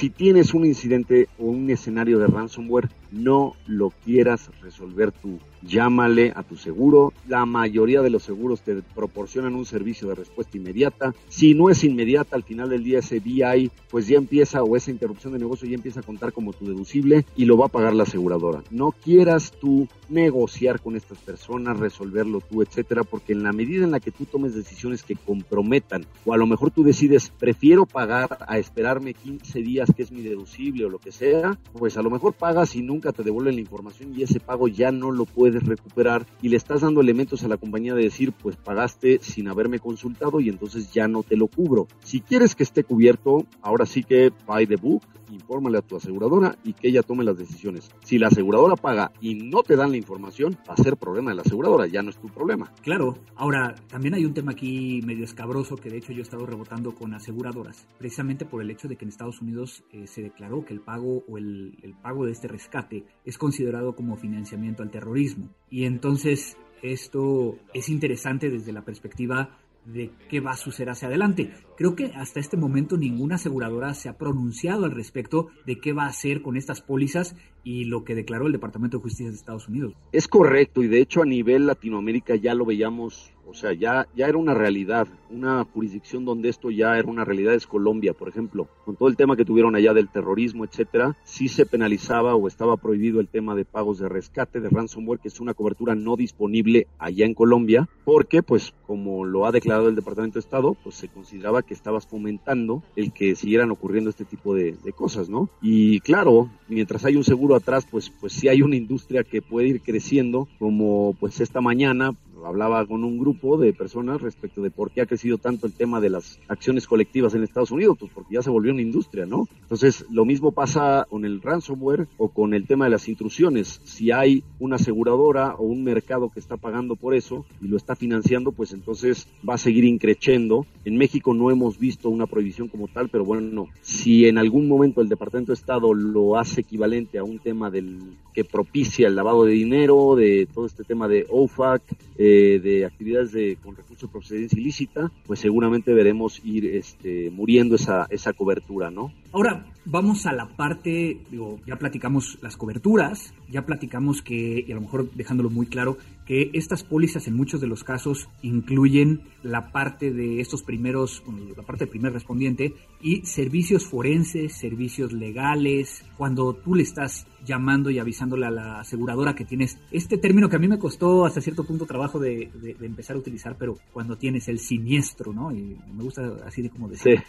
si 0.02 0.10
tienes 0.10 0.56
un 0.56 0.66
incidente 0.66 1.30
o 1.38 1.44
un 1.44 1.70
escenario 1.70 2.18
de 2.18 2.26
ransomware, 2.26 2.90
no 3.12 3.54
lo 3.68 3.92
quieras 4.04 4.50
resolver 4.60 5.12
tú 5.12 5.38
llámale 5.62 6.34
a 6.36 6.44
tu 6.44 6.58
seguro. 6.58 7.14
La 7.28 7.46
mayoría 7.46 8.02
de 8.02 8.10
los 8.10 8.24
seguros 8.24 8.62
te 8.62 8.82
proporcionan 8.82 9.56
un 9.56 9.66
servicio 9.66 10.08
de 10.08 10.16
respuesta 10.16 10.58
inmediata. 10.58 11.14
Si 11.30 11.54
no 11.54 11.70
es 11.70 11.84
inmediata, 11.84 12.36
al 12.36 12.44
final 12.44 12.70
del 12.70 12.84
día 12.84 13.00
ese 13.00 13.20
VI 13.20 13.72
pues 13.90 14.08
ya 14.08 14.18
empieza 14.18 14.64
o 14.64 14.76
esa 14.76 14.92
interrupción 14.92 15.34
de 15.34 15.40
negocio 15.40 15.68
ya 15.68 15.76
empieza 15.76 16.00
a 16.00 16.04
contar 16.04 16.34
como 16.34 16.54
tu 16.54 16.66
deducible 16.66 17.26
y 17.36 17.46
lo 17.46 17.58
va 17.58 17.66
a 17.66 17.70
pagar 17.70 17.94
la 17.94 18.04
aseguradora. 18.04 18.64
No 18.72 18.92
quieras 18.92 19.52
tú 19.60 19.88
negociar 20.10 20.82
con 20.82 20.96
estas 20.96 21.18
personas, 21.20 21.80
resolverlo 21.80 22.42
tú, 22.42 22.62
etcétera, 22.62 23.04
porque 23.04 23.34
en 23.34 23.44
la 23.44 23.54
medida 23.54 23.84
en 23.84 23.92
la 23.92 24.00
que 24.00 24.12
tú 24.12 24.26
tomes 24.26 24.56
decisiones 24.56 25.04
que 25.04 25.16
comprometan 25.16 26.06
o 26.26 26.34
a 26.34 26.38
lo 26.38 26.48
mejor 26.48 26.72
tú 26.72 26.84
decides 26.84 27.32
prefiero 27.38 27.86
pagar 27.86 28.38
a 28.48 28.58
esperarme 28.58 29.14
15 29.14 29.62
días 29.62 29.91
que 29.94 30.04
es 30.04 30.12
mi 30.12 30.22
deducible 30.22 30.86
o 30.86 30.90
lo 30.90 31.00
que 31.00 31.12
sea, 31.12 31.58
pues 31.74 31.98
a 31.98 32.02
lo 32.02 32.10
mejor 32.10 32.34
pagas 32.34 32.76
y 32.76 32.82
nunca 32.82 33.12
te 33.12 33.24
devuelven 33.24 33.56
la 33.56 33.62
información 33.62 34.14
y 34.16 34.24
ese 34.24 34.40
pago 34.40 34.68
ya 34.68 34.92
no 34.92 35.12
lo 35.12 35.26
puedes 35.26 35.64
recuperar 35.64 36.26
y 36.42 36.50
le 36.50 36.58
estás 36.58 36.82
dando 36.82 37.02
elementos 37.02 37.44
a 37.44 37.48
la 37.48 37.58
compañía 37.58 37.94
de 37.94 38.04
decir, 38.04 38.32
pues 38.32 38.56
pagaste 38.56 39.20
sin 39.22 39.48
haberme 39.48 39.80
consultado 39.80 40.40
y 40.40 40.50
entonces 40.50 40.92
ya 40.94 41.08
no 41.08 41.24
te 41.24 41.38
lo 41.38 41.48
cubro. 41.48 41.88
Si 42.04 42.22
quieres 42.22 42.56
que 42.56 42.64
esté 42.64 42.84
cubierto, 42.84 43.46
ahora 43.62 43.86
sí 43.86 44.04
que 44.04 44.32
buy 44.46 44.68
the 44.68 44.76
book, 44.76 45.04
infórmale 45.32 45.78
a 45.78 45.82
tu 45.82 45.96
aseguradora 45.96 46.58
y 46.64 46.74
que 46.74 46.90
ella 46.90 47.04
tome 47.04 47.24
las 47.24 47.38
decisiones. 47.38 47.90
Si 48.04 48.18
la 48.18 48.28
aseguradora 48.28 48.76
paga 48.76 49.12
y 49.22 49.36
no 49.36 49.64
te 49.64 49.76
dan 49.76 49.92
la 49.92 49.98
información, 49.98 50.58
va 50.68 50.74
a 50.74 50.84
ser 50.84 50.98
problema 50.98 51.32
de 51.32 51.38
la 51.38 51.42
aseguradora, 51.42 51.88
ya 51.88 52.02
no 52.02 52.10
es 52.10 52.18
tu 52.18 52.28
problema. 52.28 52.72
Claro, 52.82 53.18
ahora 53.36 53.76
también 53.88 54.14
hay 54.14 54.26
un 54.26 54.34
tema 54.34 54.52
aquí 54.52 55.02
medio 55.06 55.24
escabroso 55.24 55.76
que 55.76 55.90
de 55.90 55.98
hecho 55.98 56.14
yo 56.14 56.20
he 56.20 56.24
estado 56.24 56.46
rebotando 56.46 56.94
con 56.94 57.14
aseguradoras, 57.14 57.88
precisamente 57.98 58.46
por 58.46 58.62
el 58.62 58.72
hecho 58.72 58.88
de 58.88 58.96
que 58.96 59.06
en 59.06 59.10
Estados 59.10 59.42
Unidos 59.42 59.84
eh, 59.92 60.08
se 60.08 60.22
declaró 60.22 60.66
que 60.66 60.74
el 60.74 60.82
pago 60.82 61.24
o 61.28 61.38
el, 61.38 61.78
el 61.82 61.94
pago 61.94 62.26
de 62.26 62.32
este 62.32 62.48
rescate 62.48 63.06
es 63.26 63.38
considerado 63.38 63.96
como 63.96 64.18
financiamiento 64.18 64.84
al 64.84 64.92
terrorismo. 64.92 65.50
Y 65.70 65.86
entonces 65.86 66.58
esto 66.82 67.58
es 67.74 67.90
interesante 67.90 68.50
desde 68.50 68.72
la 68.72 68.84
perspectiva 68.84 69.58
de 69.86 70.12
qué 70.30 70.40
va 70.40 70.52
a 70.52 70.58
suceder 70.58 70.90
hacia 70.90 71.08
adelante. 71.08 71.52
Creo 71.78 71.96
que 71.96 72.12
hasta 72.16 72.40
este 72.40 72.58
momento 72.58 72.98
ninguna 72.98 73.36
aseguradora 73.36 73.94
se 73.94 74.10
ha 74.10 74.18
pronunciado 74.18 74.86
al 74.86 74.92
respecto 74.92 75.48
de 75.66 75.80
qué 75.80 75.94
va 75.94 76.04
a 76.04 76.10
hacer 76.10 76.42
con 76.42 76.56
estas 76.56 76.82
pólizas 76.82 77.36
y 77.64 77.86
lo 77.86 78.04
que 78.04 78.16
declaró 78.16 78.48
el 78.48 78.54
Departamento 78.54 78.98
de 78.98 79.04
Justicia 79.04 79.30
de 79.30 79.36
Estados 79.36 79.68
Unidos. 79.68 79.94
Es 80.12 80.28
correcto 80.28 80.84
y 80.84 80.88
de 80.88 81.02
hecho 81.02 81.22
a 81.22 81.26
nivel 81.26 81.66
Latinoamérica 81.66 82.36
ya 82.36 82.54
lo 82.54 82.66
veíamos 82.66 83.34
o 83.52 83.54
sea, 83.54 83.74
ya, 83.74 84.08
ya 84.16 84.28
era 84.28 84.38
una 84.38 84.54
realidad, 84.54 85.08
una 85.30 85.66
jurisdicción 85.66 86.24
donde 86.24 86.48
esto 86.48 86.72
ya 86.72 86.98
era 86.98 87.10
una 87.10 87.26
realidad 87.26 87.54
es 87.54 87.68
Colombia, 87.68 88.14
por 88.14 88.30
ejemplo, 88.30 88.70
con 88.86 88.96
todo 88.96 89.10
el 89.10 89.18
tema 89.18 89.36
que 89.36 89.44
tuvieron 89.44 89.76
allá 89.76 89.94
del 89.94 90.08
terrorismo, 90.08 90.64
etcétera, 90.64 91.18
sí 91.26 91.50
se 91.50 91.66
penalizaba 91.66 92.36
o 92.36 92.48
estaba 92.48 92.78
prohibido 92.78 93.20
el 93.20 93.28
tema 93.28 93.54
de 93.54 93.66
pagos 93.66 94.00
de 94.00 94.08
rescate, 94.08 94.62
de 94.62 94.70
ransomware, 94.70 95.20
que 95.20 95.28
es 95.28 95.42
una 95.42 95.54
cobertura 95.54 95.96
no 95.96 96.16
disponible 96.16 96.88
allá 96.98 97.26
en 97.26 97.34
Colombia, 97.34 97.90
porque 98.06 98.42
pues 98.42 98.74
como 98.88 99.26
lo 99.26 99.46
ha 99.46 99.52
declarado 99.52 99.90
el 99.90 99.96
Departamento 99.96 100.36
de 100.36 100.42
Estado, 100.42 100.76
pues 100.82 100.96
se 100.96 101.10
consideraba 101.10 101.62
que 101.62 101.74
estabas 101.74 102.08
fomentando 102.08 102.84
el 102.96 103.12
que 103.12 103.36
siguieran 103.36 103.72
ocurriendo 103.72 104.10
este 104.10 104.26
tipo 104.26 104.56
de, 104.56 104.76
cosas, 104.96 105.30
¿no? 105.30 105.50
Y 105.62 106.02
claro, 106.02 106.50
mientras 106.68 107.06
hay 107.06 107.16
un 107.16 107.24
seguro 107.24 107.56
atrás, 107.56 107.88
pues, 107.90 108.10
pues 108.10 108.34
sí 108.34 108.50
hay 108.50 108.62
una 108.62 108.76
industria 108.76 109.24
que 109.24 109.42
puede 109.42 109.70
ir 109.70 109.82
creciendo, 109.82 110.48
como 110.60 111.16
pues 111.20 111.40
esta 111.40 111.62
mañana 111.62 112.14
hablaba 112.46 112.86
con 112.86 113.04
un 113.04 113.18
grupo 113.18 113.58
de 113.58 113.74
personas 113.74 114.22
respecto 114.22 114.62
de 114.62 114.72
por 114.72 114.92
qué 114.92 115.02
ha 115.02 115.06
crecido 115.06 115.38
tanto 115.38 115.68
el 115.68 115.74
tema 115.74 116.00
de 116.02 116.10
las 116.10 116.40
acciones 116.48 116.88
colectivas 116.88 117.34
en 117.34 117.44
Estados 117.44 117.72
Unidos, 117.72 117.98
pues 118.00 118.12
porque 118.14 118.36
ya 118.36 118.42
se 118.42 118.50
volvió 118.50 118.72
una 118.72 118.82
industria, 118.82 119.26
¿no? 119.26 119.48
Entonces, 119.62 120.06
lo 120.10 120.26
mismo 120.26 120.52
pasa 120.52 121.06
con 121.10 121.26
el 121.26 121.42
ransomware 121.42 122.08
o 122.18 122.30
con 122.30 122.54
el 122.54 122.68
tema 122.68 122.86
de 122.86 122.92
las 122.92 123.08
intrusiones. 123.08 123.82
Si 123.84 124.12
hay 124.12 124.44
una 124.60 124.76
aseguradora 124.76 125.56
o 125.56 125.64
un 125.64 125.84
mercado 125.84 126.30
que 126.30 126.40
está 126.40 126.58
pagando 126.58 126.96
por 126.96 127.14
eso 127.14 127.46
y 127.62 127.68
lo 127.68 127.78
está 127.78 127.96
financiando, 127.96 128.52
pues 128.52 128.74
entonces 128.74 129.28
va 129.48 129.56
a 129.56 129.58
seguir 129.58 129.86
increciendo. 129.86 130.66
En 130.86 130.98
México 130.98 131.34
no 131.34 131.52
hemos 131.52 131.78
visto 131.78 132.10
una 132.10 132.28
prohibición 132.28 132.68
como 132.68 132.88
tal, 132.88 133.10
pero 133.10 133.26
bueno, 133.26 133.68
si 133.82 134.26
en 134.26 134.38
algún 134.38 134.68
momento 134.68 135.02
el 135.02 135.10
Departamento 135.10 135.52
de 135.52 135.56
Estado 135.56 135.94
lo 135.94 136.38
hace 136.38 136.62
equivalente 136.62 137.18
a 137.18 137.24
un 137.24 137.40
tema 137.40 137.70
del 137.70 138.00
que 138.34 138.44
propicia 138.44 139.08
el 139.08 139.16
lavado 139.16 139.46
de 139.46 139.54
dinero, 139.54 140.16
de 140.16 140.48
todo 140.54 140.66
este 140.66 140.84
tema 140.84 141.08
de 141.08 141.26
OFAC, 141.30 141.82
eh, 142.18 142.31
de 142.32 142.86
actividades 142.86 143.32
de, 143.32 143.58
con 143.62 143.76
recursos 143.76 144.10
de 144.10 144.12
procedencia 144.12 144.60
ilícita, 144.60 145.12
pues 145.26 145.40
seguramente 145.40 145.94
veremos 145.94 146.42
ir 146.44 146.66
este, 146.66 147.30
muriendo 147.32 147.76
esa, 147.76 148.08
esa 148.10 148.34
cobertura, 148.34 148.92
¿no? 148.92 149.12
Ahora, 149.32 149.66
vamos 149.86 150.26
a 150.26 150.34
la 150.34 150.48
parte, 150.48 151.20
digo, 151.30 151.60
ya 151.66 151.78
platicamos 151.78 152.38
las 152.42 152.58
coberturas, 152.58 153.34
ya 153.50 153.66
platicamos 153.66 154.22
que, 154.22 154.64
y 154.68 154.72
a 154.72 154.76
lo 154.76 154.82
mejor 154.82 155.12
dejándolo 155.12 155.50
muy 155.50 155.68
claro, 155.68 155.98
que 156.32 156.50
estas 156.54 156.86
pólizas 156.86 157.28
en 157.28 157.36
muchos 157.36 157.60
de 157.60 157.68
los 157.68 157.84
casos 157.84 158.30
incluyen 158.42 159.20
la 159.44 159.74
parte 159.74 160.14
de 160.14 160.40
estos 160.40 160.64
primeros, 160.64 161.22
la 161.58 161.64
parte 161.64 161.84
del 161.84 161.90
primer 161.90 162.14
respondiente 162.14 162.74
y 163.02 163.26
servicios 163.26 163.86
forenses, 163.86 164.54
servicios 164.54 165.12
legales, 165.12 166.06
cuando 166.16 166.54
tú 166.54 166.74
le 166.74 166.84
estás 166.84 167.28
llamando 167.46 167.90
y 167.90 168.00
avisándole 168.00 168.46
a 168.46 168.52
la 168.52 168.80
aseguradora 168.80 169.36
que 169.36 169.46
tienes 169.46 169.78
este 169.92 170.18
término 170.18 170.48
que 170.48 170.56
a 170.56 170.60
mí 170.60 170.68
me 170.68 170.80
costó 170.80 171.26
hasta 171.26 171.42
cierto 171.42 171.64
punto 171.64 171.86
trabajo 171.86 172.20
de, 172.20 172.50
empezar 172.82 173.16
a 173.16 173.20
utilizar, 173.20 173.56
pero 173.58 173.78
cuando 173.92 174.16
tienes 174.16 174.48
el 174.48 174.60
siniestro, 174.60 175.34
¿no? 175.34 175.52
Y 175.52 175.76
me 175.94 176.04
gusta 176.04 176.36
así 176.46 176.62
de 176.62 176.70
como 176.70 176.88
decir, 176.88 177.22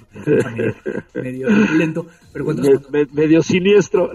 medio, 1.14 1.48
lento, 1.76 2.06
pero 2.32 2.44
cuando... 2.44 2.62
medio 3.12 3.42
siniestro. 3.42 4.10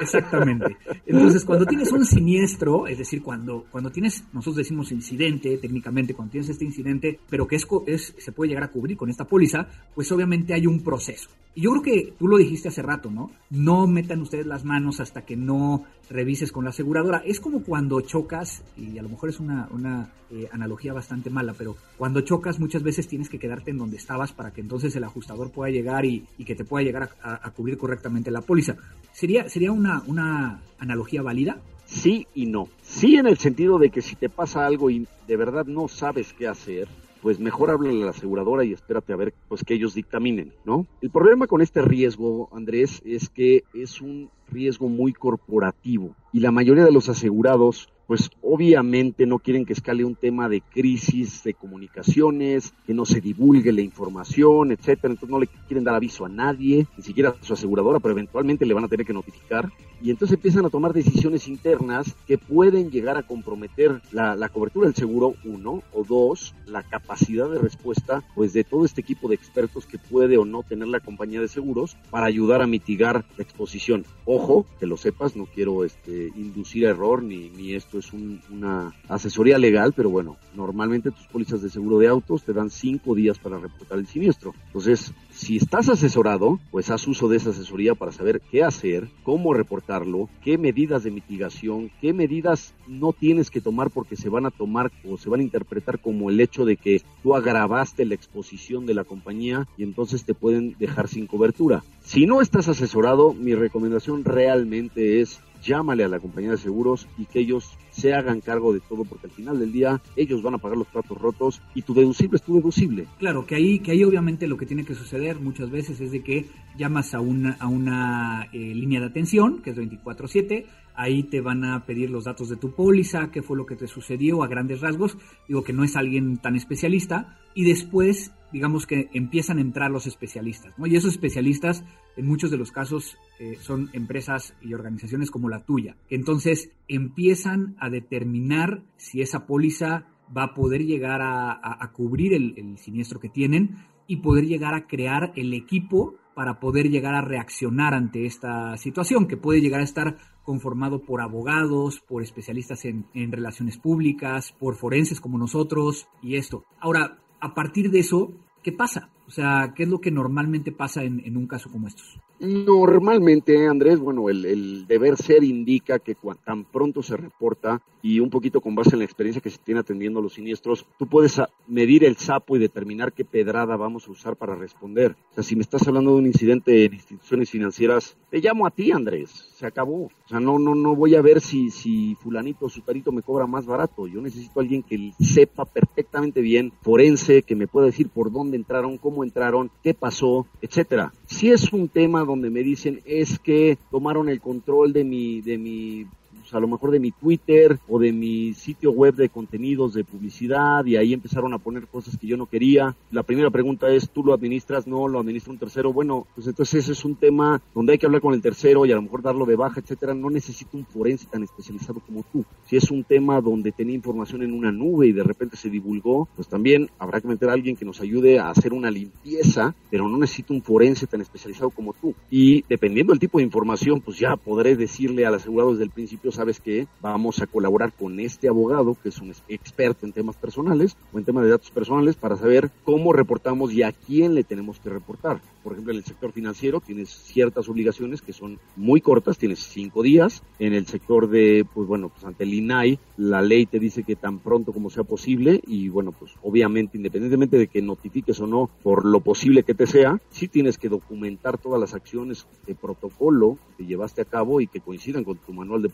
Exactamente. 0.00 0.76
Entonces, 1.06 1.44
cuando 1.44 1.66
tienes 1.66 1.92
un 1.92 2.04
siniestro, 2.04 2.86
es 2.86 2.98
decir, 2.98 3.22
cuando, 3.22 3.66
cuando 3.70 3.90
tienes, 3.90 4.23
nosotros 4.32 4.56
decimos 4.56 4.92
incidente, 4.92 5.58
técnicamente, 5.58 6.14
cuando 6.14 6.32
tienes 6.32 6.50
este 6.50 6.64
incidente, 6.64 7.18
pero 7.28 7.46
que 7.46 7.56
es, 7.56 7.66
es, 7.86 8.14
se 8.18 8.32
puede 8.32 8.48
llegar 8.48 8.64
a 8.64 8.70
cubrir 8.70 8.96
con 8.96 9.10
esta 9.10 9.24
póliza, 9.24 9.68
pues 9.94 10.10
obviamente 10.12 10.54
hay 10.54 10.66
un 10.66 10.82
proceso. 10.82 11.28
Y 11.56 11.62
yo 11.62 11.70
creo 11.70 11.82
que 11.82 12.12
tú 12.18 12.26
lo 12.26 12.36
dijiste 12.36 12.68
hace 12.68 12.82
rato, 12.82 13.10
¿no? 13.12 13.30
No 13.50 13.86
metan 13.86 14.20
ustedes 14.20 14.44
las 14.44 14.64
manos 14.64 14.98
hasta 14.98 15.24
que 15.24 15.36
no 15.36 15.84
revises 16.10 16.50
con 16.50 16.64
la 16.64 16.70
aseguradora. 16.70 17.22
Es 17.24 17.38
como 17.38 17.62
cuando 17.62 18.00
chocas, 18.00 18.64
y 18.76 18.98
a 18.98 19.02
lo 19.02 19.08
mejor 19.08 19.28
es 19.28 19.38
una, 19.38 20.10
eh, 20.30 20.48
analogía 20.50 20.92
bastante 20.92 21.30
mala, 21.30 21.54
pero 21.56 21.76
cuando 21.96 22.22
chocas 22.22 22.58
muchas 22.58 22.82
veces 22.82 23.06
tienes 23.06 23.28
que 23.28 23.38
quedarte 23.38 23.70
en 23.70 23.78
donde 23.78 23.96
estabas 23.96 24.32
para 24.32 24.52
que 24.52 24.62
entonces 24.62 24.96
el 24.96 25.04
ajustador 25.04 25.52
pueda 25.52 25.70
llegar 25.70 26.04
y, 26.04 26.26
que 26.44 26.56
te 26.56 26.64
pueda 26.64 26.84
llegar 26.84 27.10
a, 27.22 27.50
cubrir 27.52 27.78
correctamente 27.78 28.32
la 28.32 28.40
póliza. 28.40 28.76
¿Sería, 29.12 29.48
sería 29.48 29.70
una 29.70 30.60
analogía 30.78 31.22
válida? 31.22 31.62
Sí 31.84 32.26
y 32.34 32.46
no. 32.46 32.68
Sí 32.82 33.16
en 33.16 33.26
el 33.26 33.38
sentido 33.38 33.78
de 33.78 33.90
que 33.90 34.02
si 34.02 34.16
te 34.16 34.28
pasa 34.28 34.66
algo 34.66 34.90
y 34.90 35.06
de 35.26 35.36
verdad 35.36 35.66
no 35.66 35.88
sabes 35.88 36.32
qué 36.32 36.46
hacer, 36.46 36.88
pues 37.24 37.40
mejor 37.40 37.70
háblale 37.70 38.02
a 38.02 38.04
la 38.04 38.10
aseguradora 38.10 38.64
y 38.64 38.72
espérate 38.74 39.12
a 39.14 39.16
ver 39.16 39.32
pues 39.48 39.64
que 39.64 39.72
ellos 39.72 39.94
dictaminen, 39.94 40.52
¿no? 40.66 40.86
El 41.00 41.10
problema 41.10 41.46
con 41.46 41.62
este 41.62 41.80
riesgo, 41.80 42.50
Andrés, 42.52 43.00
es 43.04 43.30
que 43.30 43.64
es 43.72 44.02
un 44.02 44.28
riesgo 44.50 44.88
muy 44.88 45.14
corporativo 45.14 46.14
y 46.34 46.40
la 46.40 46.50
mayoría 46.50 46.84
de 46.84 46.92
los 46.92 47.08
asegurados 47.08 47.88
pues 48.06 48.30
obviamente 48.42 49.24
no 49.24 49.38
quieren 49.38 49.64
que 49.64 49.72
escale 49.72 50.04
un 50.04 50.14
tema 50.14 50.48
de 50.48 50.60
crisis 50.60 51.42
de 51.44 51.54
comunicaciones, 51.54 52.74
que 52.86 52.92
no 52.92 53.06
se 53.06 53.20
divulgue 53.20 53.72
la 53.72 53.80
información, 53.80 54.72
etcétera, 54.72 55.14
entonces 55.14 55.30
no 55.30 55.40
le 55.40 55.46
quieren 55.66 55.84
dar 55.84 55.94
aviso 55.94 56.26
a 56.26 56.28
nadie, 56.28 56.86
ni 56.96 57.02
siquiera 57.02 57.30
a 57.30 57.44
su 57.44 57.54
aseguradora, 57.54 58.00
pero 58.00 58.12
eventualmente 58.12 58.66
le 58.66 58.74
van 58.74 58.84
a 58.84 58.88
tener 58.88 59.06
que 59.06 59.14
notificar 59.14 59.70
y 60.04 60.10
entonces 60.10 60.34
empiezan 60.34 60.66
a 60.66 60.68
tomar 60.68 60.92
decisiones 60.92 61.48
internas 61.48 62.14
que 62.26 62.36
pueden 62.36 62.90
llegar 62.90 63.16
a 63.16 63.22
comprometer 63.22 64.02
la, 64.12 64.50
cobertura 64.50 64.86
del 64.86 64.94
seguro, 64.94 65.34
uno, 65.44 65.82
o 65.94 66.04
dos, 66.04 66.54
la 66.66 66.82
capacidad 66.82 67.48
de 67.48 67.58
respuesta 67.58 68.22
pues 68.34 68.52
de 68.52 68.64
todo 68.64 68.84
este 68.84 69.00
equipo 69.00 69.30
de 69.30 69.34
expertos 69.34 69.86
que 69.86 69.96
puede 69.96 70.36
o 70.36 70.44
no 70.44 70.62
tener 70.62 70.88
la 70.88 71.00
compañía 71.00 71.40
de 71.40 71.48
seguros 71.48 71.96
para 72.10 72.26
ayudar 72.26 72.60
a 72.60 72.66
mitigar 72.66 73.24
la 73.38 73.44
exposición. 73.44 74.04
Ojo, 74.26 74.66
que 74.78 74.84
lo 74.84 74.98
sepas, 74.98 75.36
no 75.36 75.46
quiero 75.46 75.86
este, 75.86 76.30
inducir 76.36 76.84
error 76.84 77.22
ni, 77.22 77.48
ni 77.48 77.72
esto 77.72 77.98
es 77.98 78.12
una 78.12 78.94
asesoría 79.08 79.56
legal, 79.56 79.94
pero 79.96 80.10
bueno, 80.10 80.36
normalmente 80.54 81.12
tus 81.12 81.26
pólizas 81.28 81.62
de 81.62 81.70
seguro 81.70 81.98
de 81.98 82.08
autos 82.08 82.42
te 82.42 82.52
dan 82.52 82.68
cinco 82.68 83.14
días 83.14 83.38
para 83.38 83.58
reportar 83.58 83.98
el 83.98 84.06
siniestro. 84.06 84.52
Entonces, 84.66 85.14
si 85.34 85.56
estás 85.56 85.88
asesorado, 85.88 86.60
pues 86.70 86.90
haz 86.90 87.08
uso 87.08 87.28
de 87.28 87.36
esa 87.36 87.50
asesoría 87.50 87.94
para 87.94 88.12
saber 88.12 88.40
qué 88.40 88.62
hacer, 88.62 89.08
cómo 89.24 89.52
reportarlo, 89.52 90.28
qué 90.42 90.58
medidas 90.58 91.02
de 91.02 91.10
mitigación, 91.10 91.90
qué 92.00 92.12
medidas 92.12 92.72
no 92.86 93.12
tienes 93.12 93.50
que 93.50 93.60
tomar 93.60 93.90
porque 93.90 94.16
se 94.16 94.28
van 94.28 94.46
a 94.46 94.50
tomar 94.50 94.90
o 95.08 95.16
se 95.16 95.28
van 95.28 95.40
a 95.40 95.44
interpretar 95.44 95.98
como 95.98 96.30
el 96.30 96.40
hecho 96.40 96.64
de 96.64 96.76
que 96.76 97.02
tú 97.22 97.34
agravaste 97.34 98.04
la 98.04 98.14
exposición 98.14 98.86
de 98.86 98.94
la 98.94 99.04
compañía 99.04 99.66
y 99.76 99.82
entonces 99.82 100.24
te 100.24 100.34
pueden 100.34 100.76
dejar 100.78 101.08
sin 101.08 101.26
cobertura. 101.26 101.84
Si 102.02 102.26
no 102.26 102.40
estás 102.40 102.68
asesorado, 102.68 103.32
mi 103.32 103.54
recomendación 103.54 104.24
realmente 104.24 105.20
es 105.20 105.40
llámale 105.64 106.04
a 106.04 106.08
la 106.08 106.20
compañía 106.20 106.50
de 106.50 106.58
seguros 106.58 107.08
y 107.18 107.24
que 107.24 107.40
ellos 107.40 107.72
se 107.90 108.12
hagan 108.12 108.40
cargo 108.40 108.72
de 108.72 108.80
todo, 108.80 109.04
porque 109.04 109.26
al 109.26 109.32
final 109.32 109.58
del 109.58 109.72
día 109.72 110.00
ellos 110.16 110.42
van 110.42 110.54
a 110.54 110.58
pagar 110.58 110.76
los 110.76 110.86
platos 110.88 111.18
rotos 111.18 111.62
y 111.74 111.82
tu 111.82 111.94
deducible 111.94 112.36
es 112.36 112.42
tu 112.42 112.54
deducible. 112.54 113.06
Claro, 113.18 113.46
que 113.46 113.54
ahí, 113.54 113.78
que 113.78 113.92
ahí 113.92 114.04
obviamente 114.04 114.46
lo 114.46 114.56
que 114.56 114.66
tiene 114.66 114.84
que 114.84 114.94
suceder 114.94 115.40
muchas 115.40 115.70
veces 115.70 116.00
es 116.00 116.12
de 116.12 116.22
que 116.22 116.46
llamas 116.76 117.14
a 117.14 117.20
una, 117.20 117.56
a 117.58 117.66
una 117.66 118.48
eh, 118.52 118.58
línea 118.58 119.00
de 119.00 119.06
atención, 119.06 119.62
que 119.62 119.70
es 119.70 119.76
24-7, 119.76 120.66
ahí 120.94 121.24
te 121.24 121.40
van 121.40 121.64
a 121.64 121.84
pedir 121.86 122.10
los 122.10 122.24
datos 122.24 122.48
de 122.48 122.56
tu 122.56 122.74
póliza, 122.74 123.30
qué 123.30 123.42
fue 123.42 123.56
lo 123.56 123.66
que 123.66 123.76
te 123.76 123.86
sucedió 123.86 124.42
a 124.42 124.48
grandes 124.48 124.80
rasgos, 124.80 125.18
digo 125.48 125.64
que 125.64 125.72
no 125.72 125.84
es 125.84 125.96
alguien 125.96 126.38
tan 126.38 126.56
especialista, 126.56 127.38
y 127.54 127.64
después 127.64 128.32
digamos 128.52 128.86
que 128.86 129.10
empiezan 129.12 129.58
a 129.58 129.62
entrar 129.62 129.90
los 129.90 130.06
especialistas, 130.06 130.78
¿no? 130.78 130.86
Y 130.86 130.94
esos 130.94 131.10
especialistas, 131.10 131.84
en 132.16 132.24
muchos 132.24 132.52
de 132.52 132.56
los 132.56 132.70
casos, 132.70 133.18
eh, 133.40 133.58
son 133.60 133.90
empresas 133.92 134.54
y 134.62 134.74
organizaciones 134.74 135.32
como 135.32 135.48
la 135.48 135.64
tuya, 135.64 135.96
que 136.08 136.14
entonces 136.14 136.70
empiezan 136.86 137.74
a 137.80 137.90
determinar 137.90 138.84
si 138.96 139.22
esa 139.22 139.46
póliza 139.46 140.06
va 140.34 140.44
a 140.44 140.54
poder 140.54 140.84
llegar 140.84 141.20
a, 141.20 141.90
cubrir 141.92 142.32
el, 142.32 142.54
el 142.56 142.78
siniestro 142.78 143.20
que 143.20 143.28
tienen 143.28 143.76
y 144.06 144.16
poder 144.16 144.46
llegar 144.46 144.74
a 144.74 144.86
crear 144.86 145.32
el 145.36 145.54
equipo 145.54 146.14
para 146.34 146.58
poder 146.60 146.90
llegar 146.90 147.14
a 147.14 147.20
reaccionar 147.20 147.94
ante 147.94 148.26
esta 148.26 148.76
situación, 148.76 149.26
que 149.26 149.36
puede 149.36 149.60
llegar 149.60 149.80
a 149.80 149.84
estar 149.84 150.16
conformado 150.42 151.02
por 151.02 151.20
abogados, 151.20 152.00
por 152.00 152.22
especialistas 152.22 152.84
en, 152.84 153.06
en, 153.14 153.32
relaciones 153.32 153.78
públicas, 153.78 154.52
por 154.58 154.74
forenses 154.74 155.20
como 155.20 155.38
nosotros 155.38 156.08
y 156.22 156.36
esto. 156.36 156.64
Ahora, 156.80 157.18
a 157.40 157.54
partir 157.54 157.90
de 157.90 158.00
eso, 158.00 158.32
¿qué 158.62 158.72
pasa? 158.72 159.10
O 159.26 159.30
sea, 159.30 159.72
¿qué 159.74 159.84
es 159.84 159.88
lo 159.88 160.00
que 160.00 160.10
normalmente 160.10 160.70
pasa 160.72 161.02
en, 161.02 161.36
un 161.36 161.46
caso 161.46 161.70
como 161.70 161.88
estos? 161.88 162.18
Normalmente, 162.40 163.66
Andrés, 163.66 163.98
bueno, 163.98 164.28
el, 164.28 164.86
deber 164.86 165.16
ser 165.16 165.44
indica 165.44 165.98
que 165.98 166.16
tan 166.44 166.64
pronto 166.64 167.02
se 167.02 167.16
reporta 167.16 167.80
y 168.02 168.20
un 168.20 168.28
poquito 168.28 168.60
con 168.60 168.74
base 168.74 168.90
en 168.92 168.98
la 168.98 169.06
experiencia 169.06 169.40
que 169.40 169.48
se 169.48 169.58
tiene 169.58 169.80
atendiendo 169.80 170.20
los 170.20 170.34
siniestros, 170.34 170.84
tú 170.98 171.06
puedes 171.06 171.40
medir 171.66 172.04
el 172.04 172.16
sapo 172.16 172.54
y 172.54 172.58
determinar 172.58 173.14
qué 173.14 173.24
pedrada 173.24 173.76
vamos 173.76 174.06
a 174.06 174.10
usar 174.10 174.36
para 174.36 174.54
responder. 174.54 175.16
O 175.30 175.34
sea, 175.34 175.42
si 175.42 175.56
me 175.56 175.62
estás 175.62 175.88
hablando 175.88 176.10
de 176.12 176.18
un 176.18 176.26
incidente 176.26 176.84
en 176.84 176.92
instituciones 176.92 177.48
financieras, 177.48 178.16
te 178.30 178.40
llamo 178.40 178.66
a 178.66 178.70
ti, 178.70 178.92
Andrés, 178.92 179.30
se 179.54 179.66
acabó. 179.66 180.04
O 180.04 180.28
sea, 180.28 180.38
no, 180.38 180.58
no, 180.58 180.74
no 180.74 180.94
voy 180.94 181.14
a 181.14 181.22
ver 181.22 181.40
si, 181.40 181.70
si 181.70 182.14
fulanito 182.16 182.66
o 182.66 182.68
sutarito 182.68 183.10
me 183.10 183.22
cobra 183.22 183.46
más 183.46 183.64
barato. 183.64 184.06
Yo 184.06 184.20
necesito 184.20 184.60
a 184.60 184.62
alguien 184.62 184.82
que 184.82 185.12
sepa 185.20 185.64
perfectamente 185.64 186.42
bien, 186.42 186.72
forense, 186.82 187.42
que 187.42 187.56
me 187.56 187.68
pueda 187.68 187.86
decir 187.86 188.10
por 188.10 188.30
dónde 188.30 188.56
entraron, 188.56 188.98
cómo 188.98 189.13
entraron, 189.22 189.70
qué 189.82 189.94
pasó, 189.94 190.46
etcétera. 190.60 191.12
Si 191.26 191.50
es 191.50 191.72
un 191.72 191.88
tema 191.88 192.24
donde 192.24 192.50
me 192.50 192.64
dicen 192.64 193.00
es 193.04 193.38
que 193.38 193.78
tomaron 193.90 194.28
el 194.28 194.40
control 194.40 194.92
de 194.92 195.04
mi, 195.04 195.40
de 195.42 195.58
mi 195.58 196.06
a 196.52 196.60
lo 196.60 196.68
mejor 196.68 196.90
de 196.90 197.00
mi 197.00 197.12
Twitter 197.12 197.78
o 197.88 197.98
de 197.98 198.12
mi 198.12 198.54
sitio 198.54 198.90
web 198.90 199.14
de 199.14 199.28
contenidos 199.28 199.94
de 199.94 200.04
publicidad 200.04 200.84
y 200.84 200.96
ahí 200.96 201.12
empezaron 201.12 201.54
a 201.54 201.58
poner 201.58 201.86
cosas 201.86 202.16
que 202.18 202.26
yo 202.26 202.36
no 202.36 202.46
quería. 202.46 202.94
La 203.10 203.22
primera 203.22 203.50
pregunta 203.50 203.88
es, 203.88 204.10
¿tú 204.10 204.24
lo 204.24 204.34
administras? 204.34 204.86
No, 204.86 205.08
lo 205.08 205.20
administra 205.20 205.52
un 205.52 205.58
tercero. 205.58 205.92
Bueno, 205.92 206.26
pues 206.34 206.46
entonces 206.46 206.84
ese 206.84 206.92
es 206.92 207.04
un 207.04 207.16
tema 207.16 207.60
donde 207.74 207.92
hay 207.92 207.98
que 207.98 208.06
hablar 208.06 208.20
con 208.20 208.34
el 208.34 208.42
tercero 208.42 208.84
y 208.84 208.92
a 208.92 208.96
lo 208.96 209.02
mejor 209.02 209.22
darlo 209.22 209.46
de 209.46 209.56
baja, 209.56 209.80
etcétera. 209.80 210.14
No 210.14 210.30
necesito 210.30 210.76
un 210.76 210.84
forense 210.84 211.26
tan 211.26 211.42
especializado 211.42 212.00
como 212.00 212.24
tú. 212.32 212.44
Si 212.66 212.76
es 212.76 212.90
un 212.90 213.04
tema 213.04 213.40
donde 213.40 213.72
tenía 213.72 213.94
información 213.94 214.42
en 214.42 214.52
una 214.52 214.72
nube 214.72 215.06
y 215.06 215.12
de 215.12 215.22
repente 215.22 215.56
se 215.56 215.70
divulgó, 215.70 216.28
pues 216.36 216.48
también 216.48 216.90
habrá 216.98 217.20
que 217.20 217.28
meter 217.28 217.48
a 217.48 217.52
alguien 217.52 217.76
que 217.76 217.84
nos 217.84 218.00
ayude 218.00 218.38
a 218.38 218.50
hacer 218.50 218.72
una 218.72 218.90
limpieza, 218.90 219.74
pero 219.90 220.08
no 220.08 220.18
necesito 220.18 220.52
un 220.52 220.62
forense 220.62 221.06
tan 221.06 221.20
especializado 221.20 221.70
como 221.70 221.92
tú. 221.92 222.14
Y 222.30 222.62
dependiendo 222.68 223.12
del 223.12 223.20
tipo 223.20 223.38
de 223.38 223.44
información, 223.44 224.00
pues 224.00 224.18
ya 224.18 224.36
podré 224.36 224.76
decirle 224.76 225.26
al 225.26 225.34
asegurado 225.34 225.72
desde 225.72 225.84
el 225.84 225.90
principio 225.90 226.32
sabes 226.34 226.60
que 226.60 226.86
vamos 227.00 227.40
a 227.40 227.46
colaborar 227.46 227.92
con 227.92 228.20
este 228.20 228.48
abogado, 228.48 228.96
que 229.02 229.08
es 229.08 229.18
un 229.18 229.32
experto 229.48 230.06
en 230.06 230.12
temas 230.12 230.36
personales 230.36 230.96
o 231.12 231.18
en 231.18 231.24
temas 231.24 231.44
de 231.44 231.50
datos 231.50 231.70
personales, 231.70 232.16
para 232.16 232.36
saber 232.36 232.70
cómo 232.84 233.12
reportamos 233.12 233.72
y 233.72 233.82
a 233.82 233.92
quién 233.92 234.34
le 234.34 234.44
tenemos 234.44 234.78
que 234.80 234.90
reportar. 234.90 235.40
Por 235.62 235.72
ejemplo, 235.72 235.92
en 235.92 235.98
el 235.98 236.04
sector 236.04 236.32
financiero 236.32 236.80
tienes 236.80 237.08
ciertas 237.08 237.68
obligaciones 237.68 238.20
que 238.20 238.34
son 238.34 238.58
muy 238.76 239.00
cortas, 239.00 239.38
tienes 239.38 239.60
cinco 239.60 240.02
días. 240.02 240.42
En 240.58 240.74
el 240.74 240.86
sector 240.86 241.28
de, 241.28 241.66
pues 241.72 241.88
bueno, 241.88 242.10
pues 242.10 242.24
ante 242.24 242.44
el 242.44 242.52
INAI, 242.52 242.98
la 243.16 243.40
ley 243.40 243.64
te 243.64 243.78
dice 243.78 244.02
que 244.02 244.16
tan 244.16 244.40
pronto 244.40 244.72
como 244.72 244.90
sea 244.90 245.04
posible 245.04 245.60
y 245.66 245.88
bueno, 245.88 246.12
pues 246.12 246.32
obviamente, 246.42 246.98
independientemente 246.98 247.56
de 247.56 247.68
que 247.68 247.80
notifiques 247.80 248.38
o 248.40 248.46
no, 248.46 248.68
por 248.82 249.06
lo 249.06 249.20
posible 249.20 249.62
que 249.62 249.74
te 249.74 249.86
sea, 249.86 250.20
sí 250.30 250.48
tienes 250.48 250.76
que 250.76 250.88
documentar 250.88 251.56
todas 251.58 251.80
las 251.80 251.94
acciones 251.94 252.46
de 252.66 252.74
protocolo 252.74 253.56
que 253.78 253.86
llevaste 253.86 254.22
a 254.22 254.26
cabo 254.26 254.60
y 254.60 254.66
que 254.66 254.80
coincidan 254.80 255.24
con 255.24 255.38
tu 255.38 255.52
manual 255.52 255.82
de 255.82 255.88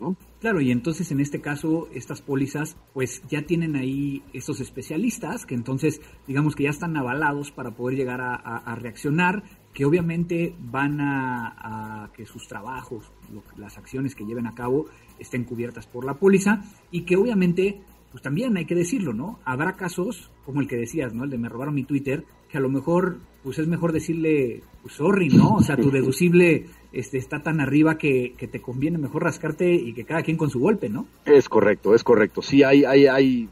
¿no? 0.00 0.16
Claro, 0.40 0.60
y 0.60 0.70
entonces 0.70 1.10
en 1.12 1.20
este 1.20 1.40
caso 1.40 1.88
estas 1.94 2.20
pólizas 2.20 2.76
pues 2.92 3.22
ya 3.28 3.42
tienen 3.42 3.76
ahí 3.76 4.22
estos 4.32 4.60
especialistas 4.60 5.46
que 5.46 5.54
entonces 5.54 6.00
digamos 6.26 6.54
que 6.54 6.64
ya 6.64 6.70
están 6.70 6.96
avalados 6.96 7.52
para 7.52 7.70
poder 7.70 7.96
llegar 7.96 8.20
a, 8.20 8.74
reaccionar, 8.76 9.42
que 9.72 9.84
obviamente 9.84 10.54
van 10.58 11.00
a, 11.00 12.10
que 12.14 12.26
sus 12.26 12.48
trabajos, 12.48 13.10
las 13.56 13.78
acciones 13.78 14.14
que 14.14 14.24
lleven 14.24 14.46
a 14.46 14.54
cabo 14.54 14.86
estén 15.18 15.44
cubiertas 15.44 15.86
por 15.86 16.04
la 16.04 16.14
póliza 16.14 16.62
y 16.90 17.02
que 17.02 17.16
obviamente 17.16 17.80
pues 18.10 18.22
también 18.22 18.54
hay 18.58 18.66
que 18.66 18.74
decirlo, 18.74 19.14
¿no? 19.14 19.38
Habrá 19.42 19.72
casos 19.72 20.30
como 20.44 20.60
el 20.60 20.68
que 20.68 20.76
decías, 20.76 21.14
¿no? 21.14 21.24
El 21.24 21.30
de 21.30 21.38
me 21.38 21.48
robaron 21.48 21.74
mi 21.74 21.84
Twitter, 21.84 22.26
que 22.52 22.58
a 22.58 22.60
lo 22.60 22.68
mejor 22.68 23.16
pues 23.42 23.58
es 23.58 23.66
mejor 23.66 23.92
decirle, 23.92 24.62
pues 24.82 24.94
sorry, 24.94 25.28
¿no? 25.30 25.56
O 25.56 25.62
sea, 25.62 25.76
tu 25.76 25.90
deducible 25.90 26.66
este, 26.92 27.18
está 27.18 27.42
tan 27.42 27.60
arriba 27.60 27.96
que, 27.96 28.34
te 28.38 28.60
conviene 28.60 28.98
mejor 28.98 29.24
rascarte 29.24 29.72
y 29.72 29.94
que 29.94 30.04
cada 30.04 30.22
quien 30.22 30.36
con 30.36 30.50
su 30.50 30.60
golpe, 30.60 30.88
¿no? 30.88 31.06
Es 31.24 31.48
correcto, 31.48 31.94
es 31.94 32.04
correcto. 32.04 32.42
Sí, 32.42 32.62
hay, 32.62 32.84
hay, 32.84 33.06
hay, 33.06 33.48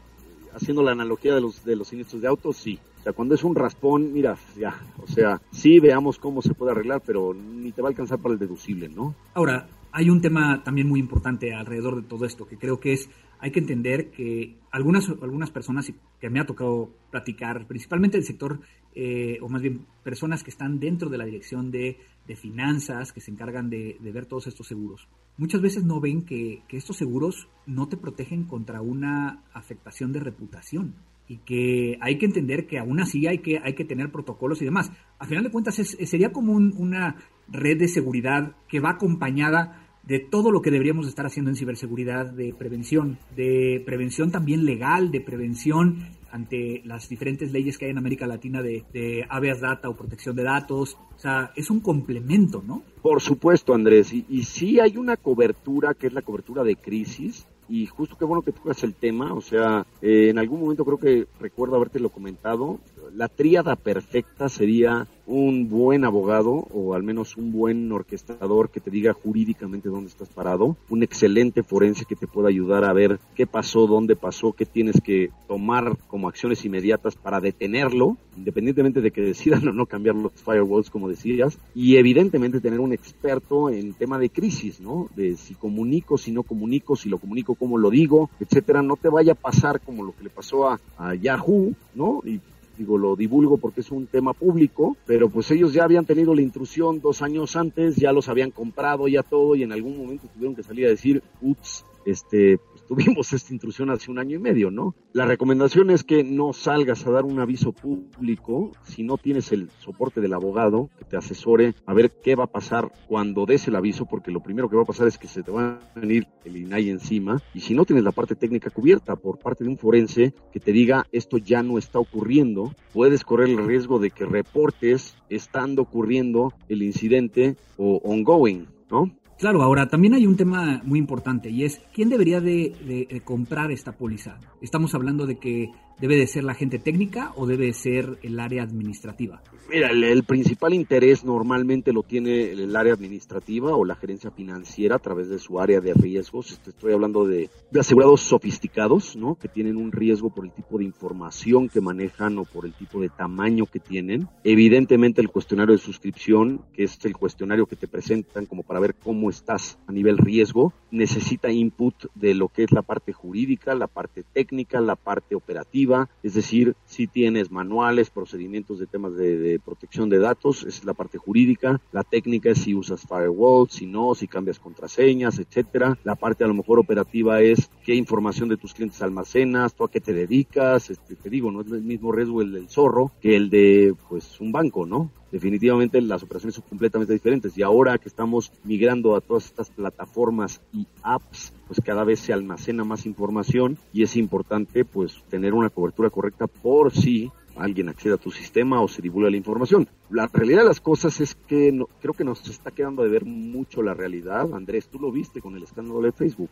haciendo 0.53 0.83
la 0.83 0.91
analogía 0.91 1.33
de 1.33 1.41
los, 1.41 1.65
de 1.65 1.75
los 1.75 1.87
siniestros 1.87 2.21
de 2.21 2.27
autos, 2.27 2.57
sí. 2.57 2.79
O 2.99 3.03
sea, 3.03 3.13
cuando 3.13 3.33
es 3.33 3.43
un 3.43 3.55
raspón, 3.55 4.13
mira, 4.13 4.37
ya, 4.55 4.79
o 5.01 5.07
sea, 5.07 5.41
sí 5.51 5.79
veamos 5.79 6.19
cómo 6.19 6.43
se 6.43 6.53
puede 6.53 6.71
arreglar, 6.71 7.01
pero 7.03 7.33
ni 7.33 7.71
te 7.71 7.81
va 7.81 7.87
a 7.87 7.91
alcanzar 7.91 8.19
para 8.19 8.33
el 8.33 8.39
deducible, 8.39 8.87
¿no? 8.87 9.15
Ahora, 9.33 9.67
hay 9.91 10.09
un 10.09 10.21
tema 10.21 10.63
también 10.63 10.87
muy 10.87 10.99
importante 10.99 11.53
alrededor 11.53 11.95
de 11.95 12.07
todo 12.07 12.25
esto, 12.25 12.47
que 12.47 12.57
creo 12.57 12.79
que 12.79 12.93
es, 12.93 13.09
hay 13.39 13.51
que 13.51 13.59
entender 13.59 14.11
que 14.11 14.55
algunas, 14.69 15.09
algunas 15.09 15.49
personas 15.49 15.91
que 16.19 16.29
me 16.29 16.39
ha 16.39 16.45
tocado 16.45 16.91
platicar, 17.09 17.65
principalmente 17.65 18.17
el 18.17 18.23
sector, 18.23 18.59
eh, 18.93 19.37
o 19.41 19.49
más 19.49 19.61
bien 19.61 19.85
personas 20.03 20.43
que 20.43 20.49
están 20.49 20.79
dentro 20.79 21.09
de 21.09 21.17
la 21.17 21.25
dirección 21.25 21.71
de, 21.71 21.97
finanzas, 22.35 23.11
que 23.11 23.19
se 23.19 23.29
encargan 23.29 23.69
de, 23.69 23.97
ver 24.01 24.25
todos 24.25 24.47
estos 24.47 24.65
seguros, 24.65 25.09
muchas 25.35 25.59
veces 25.59 25.83
no 25.83 25.99
ven 25.99 26.21
que, 26.21 26.63
estos 26.69 26.95
seguros 26.95 27.49
no 27.65 27.89
te 27.89 27.97
protegen 27.97 28.45
contra 28.45 28.81
una 28.81 29.43
afectación 29.53 30.13
de 30.13 30.21
reputación 30.21 30.95
y 31.27 31.39
que 31.39 31.97
hay 31.99 32.17
que 32.17 32.25
entender 32.25 32.67
que 32.67 32.79
aún 32.79 33.01
así 33.01 33.27
hay 33.27 33.39
que, 33.39 33.59
hay 33.61 33.73
que 33.73 33.83
tener 33.83 34.13
protocolos 34.13 34.61
y 34.61 34.65
demás. 34.65 34.93
A 35.19 35.25
final 35.25 35.43
de 35.43 35.51
cuentas 35.51 35.75
sería 35.75 36.31
como 36.31 36.53
una 36.53 37.17
red 37.49 37.77
de 37.77 37.89
seguridad 37.89 38.55
que 38.69 38.79
va 38.79 38.91
acompañada 38.91 39.91
de 40.03 40.19
todo 40.19 40.51
lo 40.51 40.61
que 40.61 40.71
deberíamos 40.71 41.07
estar 41.07 41.25
haciendo 41.25 41.51
en 41.51 41.55
ciberseguridad, 41.55 42.31
de 42.31 42.53
prevención, 42.53 43.19
de 43.35 43.83
prevención 43.85 44.31
también 44.31 44.65
legal, 44.65 45.11
de 45.11 45.21
prevención 45.21 46.07
ante 46.31 46.81
las 46.85 47.09
diferentes 47.09 47.51
leyes 47.51 47.77
que 47.77 47.85
hay 47.85 47.91
en 47.91 47.97
América 47.97 48.27
Latina 48.27 48.61
de, 48.61 48.83
de 48.93 49.25
habeas 49.29 49.61
data 49.61 49.89
o 49.89 49.95
protección 49.95 50.35
de 50.35 50.43
datos. 50.43 50.97
O 51.15 51.19
sea, 51.19 51.51
es 51.55 51.69
un 51.69 51.79
complemento, 51.79 52.63
¿no? 52.65 52.83
Por 53.01 53.21
supuesto, 53.21 53.73
Andrés. 53.73 54.13
Y, 54.13 54.25
y 54.29 54.43
sí 54.43 54.79
hay 54.79 54.97
una 54.97 55.17
cobertura 55.17 55.93
que 55.93 56.07
es 56.07 56.13
la 56.13 56.21
cobertura 56.21 56.63
de 56.63 56.75
crisis, 56.75 57.45
y 57.71 57.85
justo 57.85 58.17
qué 58.17 58.25
bueno 58.25 58.41
que 58.41 58.51
tocas 58.51 58.83
el 58.83 58.93
tema, 58.93 59.33
o 59.33 59.39
sea, 59.39 59.85
eh, 60.01 60.27
en 60.29 60.37
algún 60.37 60.59
momento 60.59 60.83
creo 60.83 60.97
que 60.97 61.27
recuerdo 61.39 61.77
haberte 61.77 62.01
lo 62.01 62.09
comentado, 62.09 62.81
la 63.13 63.29
tríada 63.29 63.77
perfecta 63.77 64.49
sería 64.49 65.07
un 65.31 65.69
buen 65.69 66.03
abogado 66.03 66.67
o 66.73 66.93
al 66.93 67.03
menos 67.03 67.37
un 67.37 67.53
buen 67.53 67.89
orquestador 67.91 68.69
que 68.69 68.81
te 68.81 68.91
diga 68.91 69.13
jurídicamente 69.13 69.87
dónde 69.87 70.09
estás 70.09 70.27
parado, 70.27 70.75
un 70.89 71.03
excelente 71.03 71.63
forense 71.63 72.03
que 72.03 72.17
te 72.17 72.27
pueda 72.27 72.49
ayudar 72.49 72.83
a 72.83 72.91
ver 72.91 73.17
qué 73.33 73.47
pasó, 73.47 73.87
dónde 73.87 74.17
pasó, 74.17 74.51
qué 74.51 74.65
tienes 74.65 74.99
que 74.99 75.29
tomar 75.47 75.97
como 76.07 76.27
acciones 76.27 76.65
inmediatas 76.65 77.15
para 77.15 77.39
detenerlo, 77.39 78.17
independientemente 78.35 78.99
de 78.99 79.11
que 79.11 79.21
decidan 79.21 79.65
o 79.69 79.71
no 79.71 79.85
cambiar 79.85 80.15
los 80.15 80.33
firewalls 80.33 80.89
como 80.89 81.07
decías, 81.07 81.57
y 81.73 81.95
evidentemente 81.95 82.59
tener 82.59 82.81
un 82.81 82.91
experto 82.91 83.69
en 83.69 83.93
tema 83.93 84.19
de 84.19 84.29
crisis, 84.29 84.81
¿no? 84.81 85.07
De 85.15 85.37
si 85.37 85.53
comunico, 85.53 86.17
si 86.17 86.33
no 86.33 86.43
comunico, 86.43 86.97
si 86.97 87.07
lo 87.07 87.19
comunico, 87.19 87.55
cómo 87.55 87.77
lo 87.77 87.89
digo, 87.89 88.29
etcétera, 88.41 88.81
no 88.81 88.97
te 88.97 89.07
vaya 89.07 89.31
a 89.31 89.35
pasar 89.35 89.79
como 89.79 90.03
lo 90.03 90.11
que 90.11 90.25
le 90.25 90.29
pasó 90.29 90.69
a, 90.69 90.79
a 90.97 91.15
Yahoo, 91.15 91.73
¿no? 91.95 92.21
Y 92.25 92.41
digo, 92.77 92.97
lo 92.97 93.15
divulgo 93.15 93.57
porque 93.57 93.81
es 93.81 93.91
un 93.91 94.07
tema 94.07 94.33
público, 94.33 94.97
pero 95.05 95.29
pues 95.29 95.51
ellos 95.51 95.73
ya 95.73 95.83
habían 95.83 96.05
tenido 96.05 96.33
la 96.33 96.41
intrusión 96.41 97.01
dos 97.01 97.21
años 97.21 97.55
antes, 97.55 97.95
ya 97.95 98.11
los 98.11 98.29
habían 98.29 98.51
comprado 98.51 99.07
ya 99.07 99.23
todo 99.23 99.55
y 99.55 99.63
en 99.63 99.71
algún 99.71 99.97
momento 99.97 100.27
tuvieron 100.33 100.55
que 100.55 100.63
salir 100.63 100.85
a 100.85 100.89
decir, 100.89 101.21
ups, 101.41 101.85
este, 102.05 102.59
tuvimos 102.91 103.31
esta 103.31 103.53
intrusión 103.53 103.89
hace 103.89 104.11
un 104.11 104.19
año 104.19 104.35
y 104.35 104.39
medio, 104.39 104.69
¿no? 104.69 104.95
La 105.13 105.25
recomendación 105.25 105.91
es 105.91 106.03
que 106.03 106.25
no 106.25 106.51
salgas 106.51 107.07
a 107.07 107.11
dar 107.11 107.23
un 107.23 107.39
aviso 107.39 107.71
público 107.71 108.73
si 108.83 109.03
no 109.03 109.17
tienes 109.17 109.53
el 109.53 109.69
soporte 109.79 110.19
del 110.19 110.33
abogado 110.33 110.89
que 110.99 111.05
te 111.05 111.15
asesore 111.15 111.73
a 111.85 111.93
ver 111.93 112.11
qué 112.21 112.35
va 112.35 112.43
a 112.43 112.51
pasar 112.51 112.91
cuando 113.07 113.45
des 113.45 113.65
el 113.69 113.77
aviso, 113.77 114.07
porque 114.07 114.29
lo 114.29 114.43
primero 114.43 114.69
que 114.69 114.75
va 114.75 114.81
a 114.81 114.85
pasar 114.85 115.07
es 115.07 115.17
que 115.17 115.29
se 115.29 115.41
te 115.41 115.51
va 115.51 115.79
a 115.95 115.99
venir 116.01 116.27
el 116.43 116.57
INAI 116.57 116.89
encima 116.89 117.41
y 117.53 117.61
si 117.61 117.73
no 117.75 117.85
tienes 117.85 118.03
la 118.03 118.11
parte 118.11 118.35
técnica 118.35 118.69
cubierta 118.69 119.15
por 119.15 119.39
parte 119.39 119.63
de 119.63 119.69
un 119.69 119.77
forense 119.77 120.33
que 120.51 120.59
te 120.59 120.73
diga 120.73 121.07
esto 121.13 121.37
ya 121.37 121.63
no 121.63 121.77
está 121.77 121.97
ocurriendo, 121.97 122.75
puedes 122.91 123.23
correr 123.23 123.51
el 123.51 123.65
riesgo 123.65 123.99
de 123.99 124.11
que 124.11 124.25
reportes 124.25 125.15
estando 125.29 125.83
ocurriendo 125.83 126.51
el 126.67 126.83
incidente 126.83 127.55
o 127.77 128.01
ongoing, 128.03 128.67
¿no? 128.89 129.20
Claro, 129.41 129.63
ahora 129.63 129.87
también 129.87 130.13
hay 130.13 130.27
un 130.27 130.37
tema 130.37 130.83
muy 130.83 130.99
importante 130.99 131.49
y 131.49 131.63
es 131.63 131.81
quién 131.95 132.09
debería 132.09 132.39
de, 132.39 133.19
comprar 133.25 133.71
esta 133.71 133.91
póliza. 133.91 134.37
Estamos 134.61 134.93
hablando 134.93 135.25
de 135.25 135.39
que 135.39 135.71
debe 135.99 136.15
de 136.15 136.27
ser 136.27 136.43
la 136.43 136.53
gente 136.53 136.79
técnica 136.79 137.33
o 137.35 137.45
debe 137.45 137.65
de 137.65 137.73
ser 137.73 138.17
el 138.23 138.39
área 138.39 138.63
administrativa. 138.63 139.41
Mira, 139.71 139.89
el, 139.89 140.23
principal 140.23 140.73
interés 140.73 141.23
normalmente 141.23 141.93
lo 141.93 142.03
tiene 142.03 142.51
el 142.51 142.75
área 142.75 142.93
administrativa 142.93 143.73
o 143.73 143.85
la 143.85 143.95
gerencia 143.95 144.29
financiera 144.29 144.97
a 144.97 144.99
través 144.99 145.29
de 145.29 145.39
su 145.39 145.61
área 145.61 145.79
de 145.79 145.93
riesgos. 145.93 146.51
Este, 146.51 146.71
estoy 146.71 146.91
hablando 146.91 147.25
de, 147.25 147.49
asegurados 147.79 148.19
sofisticados, 148.19 149.15
¿no? 149.15 149.35
Que 149.35 149.47
tienen 149.47 149.77
un 149.77 149.93
riesgo 149.93 150.29
por 150.29 150.43
el 150.43 150.51
tipo 150.51 150.77
de 150.77 150.83
información 150.83 151.69
que 151.69 151.79
manejan 151.79 152.37
o 152.37 152.43
por 152.43 152.65
el 152.65 152.73
tipo 152.73 152.99
de 152.99 153.07
tamaño 153.07 153.65
que 153.65 153.79
tienen. 153.79 154.27
Evidentemente 154.43 155.21
el 155.21 155.29
cuestionario 155.29 155.73
de 155.73 155.81
suscripción, 155.81 156.65
que 156.73 156.83
es 156.83 156.99
el 157.05 157.15
cuestionario 157.15 157.65
que 157.65 157.77
te 157.77 157.87
presentan 157.87 158.47
como 158.47 158.63
para 158.63 158.81
ver 158.81 158.95
cómo 158.95 159.29
estás 159.29 159.79
a 159.87 159.93
nivel 159.93 160.17
riesgo, 160.17 160.73
necesita 160.91 161.49
input 161.49 161.95
de 162.13 162.33
lo 162.33 162.49
que 162.49 162.63
es 162.63 162.71
la 162.73 162.81
parte 162.81 163.13
jurídica, 163.13 163.73
la 163.73 163.87
parte 163.87 164.23
técnica, 164.33 164.81
la 164.81 164.97
parte 164.97 165.33
operativa, 165.35 165.80
es 166.23 166.33
decir, 166.33 166.75
si 166.85 167.07
tienes 167.07 167.51
manuales, 167.51 168.09
procedimientos 168.09 168.79
de 168.79 168.87
temas 168.87 169.15
de 169.15 169.59
protección 169.63 170.09
de 170.09 170.19
datos, 170.19 170.63
es 170.63 170.83
la 170.85 170.93
parte 170.93 171.17
jurídica, 171.17 171.81
la 171.91 172.03
técnica 172.03 172.51
es 172.51 172.59
si 172.59 172.75
usas 172.75 173.01
firewall, 173.01 173.69
si 173.69 173.85
no, 173.85 174.15
si 174.15 174.27
cambias 174.27 174.59
contraseñas, 174.59 175.39
etcétera. 175.39 175.97
La 176.03 176.15
parte 176.15 176.43
a 176.43 176.47
lo 176.47 176.53
mejor 176.53 176.79
operativa 176.79 177.41
es 177.41 177.69
qué 177.83 177.95
información 177.95 178.49
de 178.49 178.57
tus 178.57 178.73
clientes 178.73 179.01
almacenas, 179.01 179.73
tú 179.75 179.83
a 179.83 179.91
qué 179.91 179.99
te 179.99 180.13
dedicas, 180.13 180.89
este, 180.89 181.15
te 181.15 181.29
digo, 181.29 181.51
no 181.51 181.61
es 181.61 181.71
el 181.71 181.83
mismo 181.83 182.11
riesgo 182.11 182.41
el 182.41 182.51
del 182.51 182.69
zorro 182.69 183.11
que 183.21 183.35
el 183.35 183.49
de 183.49 183.93
pues 184.09 184.39
un 184.39 184.51
banco, 184.51 184.85
¿no? 184.85 185.11
Definitivamente 185.31 186.01
las 186.01 186.23
operaciones 186.23 186.55
son 186.55 186.65
completamente 186.67 187.13
diferentes 187.13 187.57
y 187.57 187.63
ahora 187.63 187.97
que 187.97 188.09
estamos 188.09 188.51
migrando 188.63 189.15
a 189.15 189.21
todas 189.21 189.45
estas 189.45 189.69
plataformas 189.69 190.61
y 190.73 190.87
apps, 191.03 191.53
pues 191.67 191.79
cada 191.83 192.03
vez 192.03 192.19
se 192.19 192.33
almacena 192.33 192.83
más 192.83 193.05
información 193.05 193.77
y 193.93 194.03
es 194.03 194.15
importante 194.15 194.85
pues 194.85 195.23
tener 195.29 195.53
una 195.53 195.69
cobertura 195.69 196.09
correcta 196.09 196.47
por 196.47 196.91
si 196.91 197.31
alguien 197.55 197.89
accede 197.89 198.13
a 198.13 198.17
tu 198.17 198.31
sistema 198.31 198.81
o 198.81 198.87
se 198.87 199.01
divulga 199.01 199.29
la 199.29 199.37
información. 199.37 199.87
La 200.09 200.27
realidad 200.27 200.61
de 200.61 200.67
las 200.67 200.81
cosas 200.81 201.19
es 201.21 201.35
que 201.35 201.71
no, 201.71 201.87
creo 202.01 202.13
que 202.13 202.23
nos 202.23 202.47
está 202.47 202.71
quedando 202.71 203.03
de 203.03 203.09
ver 203.09 203.25
mucho 203.25 203.81
la 203.81 203.93
realidad. 203.93 204.53
Andrés, 204.53 204.87
tú 204.87 204.99
lo 204.99 205.11
viste 205.11 205.41
con 205.41 205.55
el 205.55 205.63
escándalo 205.63 206.01
de 206.01 206.11
Facebook. 206.11 206.49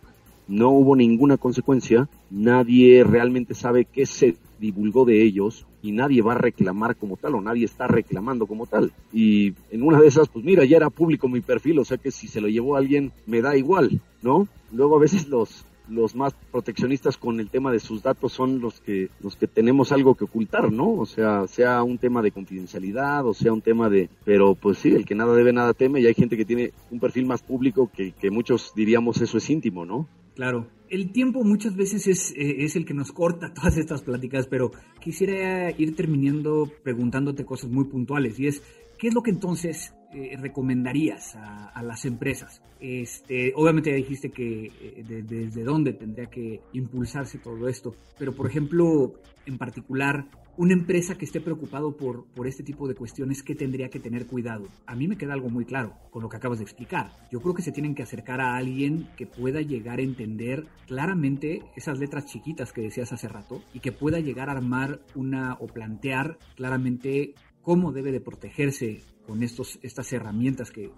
No 0.49 0.71
hubo 0.71 0.95
ninguna 0.95 1.37
consecuencia, 1.37 2.09
nadie 2.31 3.03
realmente 3.03 3.53
sabe 3.53 3.85
qué 3.85 4.07
se 4.07 4.35
divulgó 4.59 5.05
de 5.05 5.21
ellos 5.21 5.67
y 5.83 5.91
nadie 5.91 6.23
va 6.23 6.33
a 6.33 6.39
reclamar 6.39 6.95
como 6.95 7.17
tal 7.17 7.35
o 7.35 7.41
nadie 7.41 7.65
está 7.65 7.85
reclamando 7.85 8.47
como 8.47 8.65
tal. 8.65 8.91
Y 9.13 9.53
en 9.69 9.83
una 9.83 10.01
de 10.01 10.07
esas, 10.07 10.27
pues 10.27 10.43
mira, 10.43 10.65
ya 10.65 10.77
era 10.77 10.89
público 10.89 11.29
mi 11.29 11.41
perfil, 11.41 11.77
o 11.77 11.85
sea 11.85 11.97
que 11.97 12.09
si 12.09 12.27
se 12.27 12.41
lo 12.41 12.47
llevó 12.47 12.75
alguien 12.75 13.11
me 13.27 13.41
da 13.41 13.55
igual, 13.55 14.01
¿no? 14.23 14.47
Luego 14.71 14.97
a 14.97 14.99
veces 14.99 15.27
los, 15.27 15.65
los 15.87 16.15
más 16.15 16.33
proteccionistas 16.51 17.17
con 17.17 17.39
el 17.39 17.51
tema 17.51 17.71
de 17.71 17.79
sus 17.79 18.01
datos 18.01 18.33
son 18.33 18.59
los 18.59 18.81
que 18.81 19.09
los 19.21 19.35
que 19.35 19.45
tenemos 19.45 19.91
algo 19.91 20.15
que 20.15 20.25
ocultar, 20.25 20.71
¿no? 20.71 20.93
O 20.93 21.05
sea, 21.05 21.45
sea 21.47 21.83
un 21.83 21.99
tema 21.99 22.23
de 22.23 22.31
confidencialidad 22.31 23.23
o 23.25 23.35
sea 23.35 23.53
un 23.53 23.61
tema 23.61 23.87
de, 23.87 24.09
pero 24.25 24.55
pues 24.55 24.79
sí, 24.79 24.89
el 24.89 25.05
que 25.05 25.13
nada 25.13 25.35
debe 25.35 25.53
nada 25.53 25.75
teme 25.75 26.01
y 26.01 26.07
hay 26.07 26.15
gente 26.15 26.37
que 26.37 26.45
tiene 26.45 26.73
un 26.89 26.99
perfil 26.99 27.27
más 27.27 27.43
público 27.43 27.89
que, 27.95 28.13
que 28.13 28.31
muchos 28.31 28.73
diríamos 28.75 29.21
eso 29.21 29.37
es 29.37 29.47
íntimo, 29.49 29.85
¿no? 29.85 30.07
Claro. 30.39 30.67
El 30.87 31.11
tiempo 31.11 31.43
muchas 31.43 31.75
veces 31.75 32.07
es, 32.07 32.31
eh, 32.31 32.63
es, 32.63 32.77
el 32.77 32.85
que 32.85 32.93
nos 32.93 33.11
corta 33.11 33.53
todas 33.53 33.75
estas 33.75 34.03
pláticas, 34.03 34.47
pero 34.47 34.71
quisiera 35.01 35.69
ir 35.71 35.97
terminando 35.97 36.71
preguntándote 36.81 37.43
cosas 37.43 37.69
muy 37.69 37.83
puntuales 37.83 38.39
y 38.39 38.47
es, 38.47 38.63
¿qué 38.97 39.09
es 39.09 39.13
lo 39.13 39.21
que 39.21 39.31
entonces 39.31 39.93
eh, 40.13 40.35
recomendarías 40.39 41.35
a, 41.35 41.81
las 41.83 42.05
empresas? 42.05 42.61
Este, 42.79 43.53
obviamente 43.55 43.91
ya 43.91 43.95
dijiste 43.95 44.31
que 44.31 44.71
eh, 44.81 45.23
desde 45.27 45.63
dónde 45.63 45.93
tendría 45.93 46.27
que 46.27 46.61
impulsarse 46.73 47.37
todo 47.37 47.67
esto, 47.67 47.95
pero 48.17 48.33
por 48.33 48.47
ejemplo, 48.47 49.13
en 49.45 49.57
particular, 49.57 50.25
una 50.59 50.73
empresa 50.73 51.17
que 51.17 51.23
esté 51.23 51.39
preocupado 51.39 51.95
por, 51.95 52.25
por 52.35 52.45
este 52.45 52.63
tipo 52.63 52.85
de 52.89 52.93
cuestiones, 52.93 53.43
¿qué 53.43 53.55
tendría 53.55 53.89
que 53.89 54.01
tener 54.01 54.25
cuidado? 54.25 54.67
A 54.87 54.93
mí 54.93 55.07
me 55.07 55.17
queda 55.17 55.31
algo 55.31 55.49
muy 55.49 55.63
claro 55.63 55.93
con 56.09 56.21
lo 56.21 56.27
que 56.27 56.35
acabas 56.35 56.59
de 56.59 56.65
explicar. 56.65 57.11
Yo 57.31 57.39
creo 57.39 57.53
que 57.53 57.61
se 57.61 57.71
tienen 57.71 57.95
que 57.95 58.03
acercar 58.03 58.41
a 58.41 58.57
alguien 58.57 59.07
que 59.15 59.25
pueda 59.25 59.61
llegar 59.61 59.99
a 59.99 60.01
entender 60.01 60.65
claramente 60.85 61.63
esas 61.77 61.97
letras 61.97 62.25
chiquitas 62.25 62.73
que 62.73 62.81
decías 62.81 63.13
hace 63.13 63.29
rato 63.29 63.63
y 63.73 63.79
que 63.79 63.93
pueda 63.93 64.19
llegar 64.19 64.49
a 64.49 64.51
armar 64.51 64.99
una 65.15 65.53
o 65.61 65.67
plantear 65.67 66.37
claramente 66.57 67.35
cómo 67.69 67.91
debe 67.91 68.11
de 68.11 68.19
protegerse 68.19 68.99
con 69.27 69.43
estos, 69.43 69.77
estas 69.83 70.11
herramientas, 70.11 70.71
que, 70.71 70.89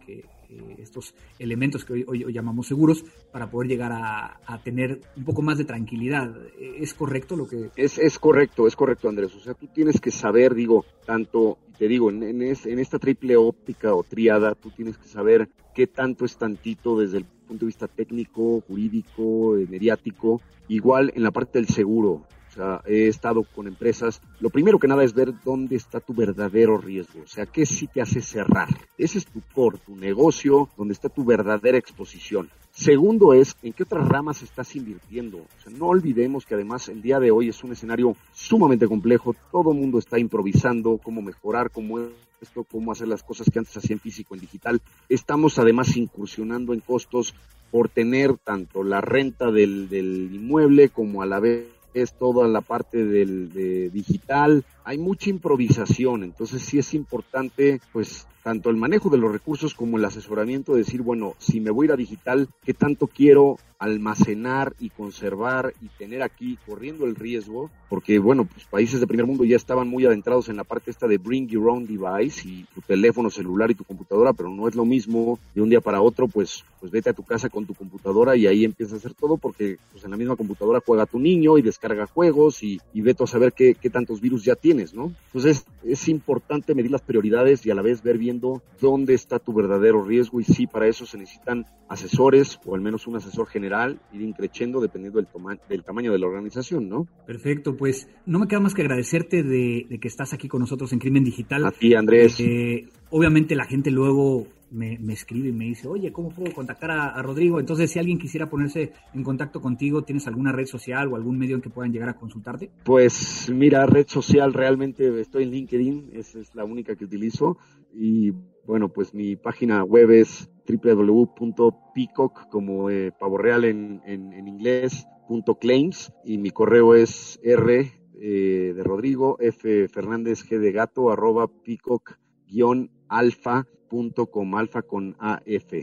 estos 0.78 1.14
elementos 1.38 1.84
que 1.84 2.06
hoy, 2.08 2.32
llamamos 2.32 2.68
seguros, 2.68 3.04
para 3.30 3.52
poder 3.52 3.68
llegar 3.68 3.92
a, 3.92 4.62
tener 4.64 5.02
un 5.18 5.26
poco 5.26 5.42
más 5.42 5.58
de 5.58 5.66
tranquilidad. 5.66 6.34
¿Es 6.58 6.94
correcto 6.94 7.36
lo 7.36 7.46
que...? 7.46 7.72
Es, 7.76 7.98
es 7.98 8.18
correcto, 8.18 8.68
es 8.68 8.78
correcto, 8.78 9.10
Andrés. 9.10 9.36
O 9.36 9.42
sea, 9.42 9.54
tú 9.54 9.68
tienes 9.68 10.00
que 10.00 10.12
saber, 10.12 10.56
digo, 10.56 10.86
tanto, 11.06 11.58
te 11.78 11.90
digo, 11.90 12.10
en, 12.10 12.24
en, 12.24 12.42
en 12.42 12.80
esta 12.80 13.00
triple 13.00 13.36
óptica 13.36 13.94
o 13.94 14.04
triada, 14.04 14.56
tú 14.56 14.72
tienes 14.72 14.98
que 14.98 15.10
saber 15.10 15.50
qué 15.76 15.88
tanto 15.88 16.24
es 16.24 16.38
tantito 16.38 16.98
desde 16.98 17.18
el 17.18 17.26
punto 17.26 17.66
de 17.66 17.68
vista 17.68 17.90
técnico, 17.90 18.62
jurídico, 18.62 19.58
mediático, 19.68 20.40
igual 20.70 21.12
en 21.16 21.24
la 21.24 21.32
parte 21.32 21.60
del 21.60 21.68
seguro. 21.68 22.26
O 22.52 22.54
sea, 22.54 22.82
he 22.86 23.08
estado 23.08 23.44
con 23.44 23.68
empresas. 23.68 24.22
Lo 24.42 24.50
primero 24.50 24.78
que 24.78 24.88
nada 24.88 25.06
es 25.06 25.14
ver 25.14 25.34
dónde 25.46 25.78
está 25.78 26.02
tu 26.02 26.14
verdadero 26.14 26.78
riesgo. 26.78 27.22
O 27.24 27.28
sea, 27.28 27.46
qué 27.46 27.66
sí 27.66 27.88
te 27.88 28.02
hace 28.02 28.22
cerrar. 28.22 28.68
Ese 28.98 29.20
es 29.20 29.26
tu 29.26 29.42
core, 29.56 29.78
tu 29.86 29.96
negocio, 29.96 30.68
donde 30.78 30.94
está 30.94 31.08
tu 31.08 31.24
verdadera 31.24 31.78
exposición. 31.78 32.50
Segundo 32.72 33.34
es 33.34 33.56
en 33.64 33.72
qué 33.72 33.84
otras 33.84 34.08
ramas 34.08 34.42
estás 34.42 34.76
invirtiendo. 34.76 35.38
O 35.38 35.64
sea, 35.64 35.72
no 35.78 35.88
olvidemos 35.88 36.46
que 36.46 36.56
además 36.56 36.90
el 36.90 37.02
día 37.02 37.22
de 37.22 37.32
hoy 37.32 37.48
es 37.50 37.64
un 37.64 37.72
escenario 37.72 38.18
sumamente 38.34 38.86
complejo. 38.86 39.34
Todo 39.52 39.72
el 39.72 39.78
mundo 39.78 39.98
está 39.98 40.20
improvisando 40.20 41.00
cómo 41.02 41.22
mejorar, 41.22 41.72
cómo 41.72 42.00
esto, 42.42 42.66
cómo 42.66 42.92
hacer 42.92 43.08
las 43.08 43.24
cosas 43.24 43.50
que 43.50 43.60
antes 43.60 43.78
hacían 43.78 44.00
físico 44.00 44.36
en 44.36 44.42
digital. 44.42 44.82
Estamos 45.08 45.58
además 45.58 45.96
incursionando 45.96 46.74
en 46.74 46.82
costos 46.82 47.34
por 47.72 47.88
tener 47.88 48.38
tanto 48.38 48.84
la 48.84 49.00
renta 49.00 49.52
del, 49.52 49.88
del 49.88 50.30
inmueble 50.34 50.90
como 50.90 51.22
a 51.22 51.26
la 51.26 51.40
vez 51.40 51.66
es 51.94 52.14
toda 52.14 52.48
la 52.48 52.62
parte 52.62 53.06
del 53.06 53.52
de 53.52 53.90
digital, 53.90 54.64
hay 54.84 54.98
mucha 54.98 55.30
improvisación, 55.30 56.24
entonces 56.24 56.62
sí 56.64 56.80
es 56.80 56.94
importante 56.94 57.82
pues 57.94 58.28
tanto 58.44 58.70
el 58.70 58.78
manejo 58.78 59.10
de 59.10 59.18
los 59.18 59.32
recursos 59.32 59.74
como 59.74 59.98
el 59.98 60.06
asesoramiento, 60.06 60.74
de 60.74 60.80
decir, 60.80 61.02
bueno, 61.02 61.36
si 61.38 61.60
me 61.60 61.72
voy 61.72 61.86
a 61.86 61.88
ir 61.88 61.92
a 61.94 61.98
digital, 61.98 62.50
¿qué 62.64 62.74
tanto 62.74 63.08
quiero 63.08 63.58
almacenar 63.78 64.76
y 64.80 64.90
conservar 64.90 65.74
y 65.82 65.88
tener 65.98 66.22
aquí 66.22 66.58
corriendo 66.68 67.06
el 67.06 67.16
riesgo? 67.16 67.72
Porque, 67.90 68.20
bueno, 68.20 68.46
pues 68.46 68.66
países 68.66 69.00
de 69.00 69.08
primer 69.08 69.26
mundo 69.26 69.44
ya 69.44 69.56
estaban 69.56 69.88
muy 69.88 70.06
adentrados 70.06 70.50
en 70.50 70.58
la 70.58 70.64
parte 70.64 70.92
esta 70.92 71.08
de 71.08 71.18
bring 71.18 71.48
your 71.48 71.70
own 71.70 71.86
device 71.86 72.48
y 72.48 72.66
tu 72.76 72.82
teléfono 72.82 73.30
celular 73.30 73.72
y 73.72 73.76
tu 73.76 73.84
computadora, 73.84 74.34
pero 74.34 74.50
no 74.50 74.68
es 74.68 74.76
lo 74.76 74.86
mismo 74.86 75.40
de 75.56 75.62
un 75.62 75.70
día 75.70 75.82
para 75.82 76.02
otro, 76.02 76.28
pues, 76.28 76.64
pues 76.80 76.92
vete 76.92 77.10
a 77.10 77.14
tu 77.14 77.24
casa 77.24 77.50
con 77.50 77.66
tu 77.66 77.74
computadora 77.74 78.36
y 78.36 78.48
ahí 78.48 78.66
empieza 78.66 78.96
a 78.96 78.98
hacer 78.98 79.14
todo 79.14 79.38
porque 79.38 79.78
pues 79.92 80.04
en 80.04 80.12
la 80.12 80.18
misma 80.18 80.36
computadora 80.36 80.82
juega 80.86 81.06
tu 81.06 81.20
niño 81.20 81.58
y 81.58 81.62
descarga 81.62 82.08
juegos 82.08 82.64
y, 82.64 82.80
y 82.94 83.02
vete 83.02 83.24
a 83.24 83.28
saber 83.28 83.54
qué, 83.54 83.76
qué 83.76 83.90
tantos 83.90 84.22
virus 84.22 84.44
ya 84.44 84.56
tienes, 84.72 84.94
¿no? 84.94 85.14
Entonces 85.28 85.66
es 85.84 86.08
importante 86.08 86.74
medir 86.74 86.92
las 86.92 87.02
prioridades 87.02 87.66
y 87.66 87.72
a 87.72 87.76
la 87.76 87.82
vez 87.82 88.02
ver 88.02 88.18
bien 88.18 88.42
dónde 88.80 89.14
está 89.14 89.38
tu 89.40 89.54
verdadero 89.54 90.04
riesgo 90.04 90.40
y 90.40 90.46
si 90.46 90.66
para 90.66 90.88
eso 90.88 91.06
se 91.06 91.18
necesitan 91.18 91.66
asesores 91.90 92.58
o 92.66 92.74
al 92.74 92.82
menos 92.82 93.06
un 93.06 93.18
asesor 93.18 93.48
general, 93.48 94.00
ir 94.14 94.22
increciendo 94.22 94.80
dependiendo 94.80 95.20
del, 95.20 95.28
del 95.68 95.84
tamaño 95.84 96.14
de 96.14 96.20
la 96.20 96.28
organización, 96.28 96.88
¿no? 96.88 97.06
Perfecto, 97.26 97.76
pues 97.76 98.08
no 98.26 98.40
me 98.40 98.48
queda 98.48 98.62
más 98.62 98.74
que 98.74 98.82
agradecerte 98.82 99.44
de, 99.44 100.00
que 100.00 100.08
estás 100.08 100.32
aquí 100.32 100.48
con 100.48 100.62
nosotros 100.62 100.94
en 100.94 101.00
Crimen 101.00 101.26
Digital. 101.26 101.66
A 101.66 101.72
ti, 101.72 101.94
Andrés. 101.94 102.40
Eh, 102.40 102.88
obviamente 103.10 103.56
la 103.56 103.66
gente 103.66 103.92
luego 103.92 104.48
me, 104.72 105.14
escribe 105.14 105.50
y 105.50 105.54
me 105.54 105.66
dice, 105.66 105.88
oye, 105.88 106.12
¿cómo 106.12 106.30
puedo 106.30 106.54
contactar 106.54 106.92
a, 106.92 107.22
Rodrigo? 107.22 107.60
Entonces, 107.60 107.92
si 107.92 108.00
alguien 108.00 108.18
quisiera 108.18 108.50
ponerse 108.50 108.94
en 109.14 109.24
contacto 109.24 109.62
contigo, 109.62 110.04
¿tienes 110.04 110.28
alguna 110.28 110.52
red 110.52 110.66
social 110.66 111.12
o 111.12 111.16
algún 111.16 111.38
medio 111.38 111.56
en 111.56 111.62
que 111.62 111.70
puedan 111.70 111.92
llegar 111.92 112.10
a 112.10 112.16
consultarte? 112.16 112.72
Pues 112.84 113.50
mira, 113.54 113.86
red 113.86 114.08
social 114.08 114.54
realmente 114.54 115.20
estoy 115.20 115.44
en 115.44 115.52
LinkedIn, 115.52 116.12
esa 116.14 116.40
es 116.40 116.56
la 116.56 116.64
única 116.64 116.96
que 116.96 117.06
utilizo. 117.06 117.58
Y 117.94 118.32
bueno, 118.66 118.90
pues 118.90 119.14
mi 119.14 119.36
página 119.36 119.84
web 119.84 120.12
es 120.12 120.50
www.peacock, 120.68 122.50
como 122.50 122.90
eh, 122.90 123.12
pavo 123.12 123.38
real 123.38 123.66
en, 123.66 124.02
en, 124.06 124.48
inglés, 124.48 125.06
punto 125.28 125.56
claims, 125.56 126.14
y 126.24 126.38
mi 126.38 126.52
correo 126.52 126.96
es 126.96 127.40
r 127.44 127.92
eh, 128.22 128.74
de 128.76 128.84
Rodrigo, 128.84 129.38
f 129.40 129.88
fernández 129.90 130.46
g 130.48 130.60
de 130.60 130.72
gato, 130.72 131.12
arroba 131.12 131.48
peacock 131.48 132.18
guion 132.48 132.92
alfa 133.10 133.66
punto 133.92 134.28
com, 134.28 134.56
alfa 134.56 134.84
con 134.84 135.18
AF, 135.20 135.74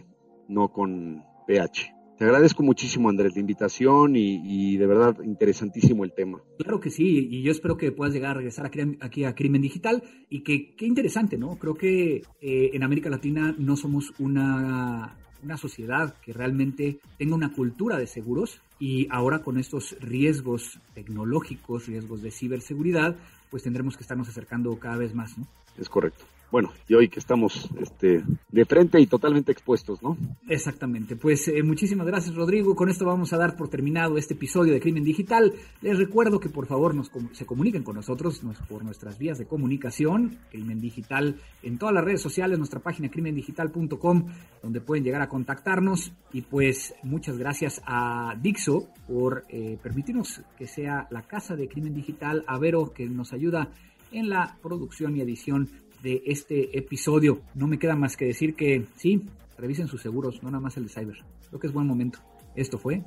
no 0.49 0.73
con 0.73 1.23
PH. 1.47 1.95
Te 2.17 2.25
agradezco 2.25 2.63
muchísimo, 2.63 3.11
Andrés, 3.11 3.35
la 3.35 3.41
invitación 3.41 4.17
y, 4.17 4.77
de 4.79 4.87
verdad 4.87 5.23
interesantísimo 5.23 6.05
el 6.05 6.15
tema. 6.15 6.41
Claro 6.59 6.81
que 6.81 6.91
sí, 6.91 7.29
y 7.31 7.43
yo 7.43 7.53
espero 7.53 7.77
que 7.77 7.93
puedas 7.93 8.15
llegar 8.15 8.31
a 8.31 8.35
regresar 8.35 8.71
aquí 9.01 9.25
a 9.25 9.35
Crimen 9.35 9.61
Digital 9.61 10.03
y 10.31 10.41
que 10.41 10.75
qué 10.75 10.87
interesante, 10.87 11.37
¿no? 11.37 11.59
Creo 11.59 11.75
que 11.75 12.23
eh, 12.41 12.71
en 12.73 12.83
América 12.83 13.11
Latina 13.11 13.55
no 13.59 13.77
somos 13.77 14.15
una, 14.19 15.17
una 15.45 15.57
sociedad 15.59 16.17
que 16.21 16.33
realmente 16.33 16.99
tenga 17.19 17.37
una 17.37 17.53
cultura 17.53 17.99
de 17.99 18.07
seguros 18.07 18.63
y 18.81 19.07
ahora 19.11 19.43
con 19.43 19.59
estos 19.59 19.97
riesgos 20.01 20.81
tecnológicos, 20.95 21.87
riesgos 21.87 22.23
de 22.23 22.31
ciberseguridad, 22.31 23.17
pues 23.51 23.63
tendremos 23.63 23.97
que 23.97 24.03
estarnos 24.03 24.29
acercando 24.29 24.77
cada 24.79 24.97
vez 24.97 25.15
más, 25.15 25.37
¿no? 25.37 25.47
Es 25.79 25.89
correcto 25.89 26.25
bueno, 26.51 26.73
y 26.89 26.95
hoy 26.95 27.09
que 27.09 27.19
estamos 27.19 27.69
este, 27.79 28.25
de 28.51 28.65
frente 28.65 29.01
y 29.01 29.07
totalmente 29.07 29.53
expuestos, 29.53 30.03
¿no? 30.03 30.17
Exactamente. 30.49 31.15
Pues 31.15 31.47
eh, 31.49 31.63
muchísimas 31.63 32.07
gracias, 32.07 32.35
Rodrigo. 32.35 32.75
Con 32.75 32.89
esto 32.89 33.05
vamos 33.05 33.33
a 33.33 33.37
dar 33.37 33.57
por 33.57 33.69
terminado 33.69 34.17
este 34.17 34.35
episodio 34.35 34.73
de 34.73 34.81
Crimen 34.81 35.05
Digital. 35.05 35.53
Les 35.83 35.99
recuerdo 35.99 36.41
que 36.41 36.49
por 36.49 36.67
favor 36.67 36.95
nos, 36.95 37.11
se 37.33 37.45
comuniquen 37.45 37.83
con 37.83 37.97
nosotros 37.97 38.41
por 38.69 38.83
nuestras 38.83 39.19
vías 39.19 39.39
de 39.39 39.47
comunicación, 39.47 40.39
Crimen 40.51 40.81
Digital, 40.81 41.37
en 41.63 41.77
todas 41.77 41.95
las 41.95 42.05
redes 42.05 42.23
sociales, 42.23 42.59
nuestra 42.59 42.81
página 42.81 43.11
crimendigital.com, 43.11 44.27
donde 44.63 44.81
pueden 44.81 45.05
llegar 45.05 45.21
a 45.21 45.29
contactarnos. 45.29 46.13
Y 46.33 46.43
pues 46.43 46.95
muchas 47.03 47.37
gracias 47.37 47.83
a 47.85 48.35
Dixo 48.41 48.89
por 49.07 49.45
eh, 49.51 49.79
permitirnos 49.83 50.41
que 50.57 50.67
sea 50.67 51.07
la 51.11 51.23
casa 51.23 51.57
de 51.57 51.69
Crimen 51.69 51.95
Digital, 51.95 52.45
a 52.47 52.59
Vero 52.59 52.93
que 52.95 53.07
nos 53.07 53.35
ayuda 53.35 53.71
en 54.13 54.31
la 54.31 54.57
producción 54.63 55.17
y 55.17 55.21
edición 55.21 55.69
de 56.03 56.23
este 56.27 56.77
episodio. 56.79 57.43
No 57.55 57.67
me 57.67 57.79
queda 57.79 57.97
más 57.97 58.17
que 58.17 58.27
decir 58.27 58.55
que 58.55 58.85
sí, 58.97 59.23
revisen 59.57 59.89
sus 59.89 60.03
seguros, 60.03 60.43
no 60.43 60.51
nada 60.51 60.61
más 60.61 60.77
el 60.77 60.85
de 60.85 60.91
Cyber. 60.91 61.17
Creo 61.49 61.61
que 61.61 61.67
es 61.67 61.73
buen 61.73 61.87
momento. 61.87 62.21
Esto 62.55 62.79
fue 62.79 63.03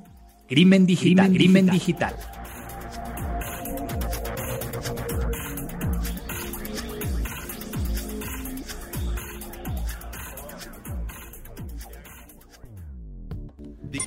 Crimen 0.48 0.86
Digital. 0.86 1.32
Crimen 1.32 1.66
Digital. 1.66 2.14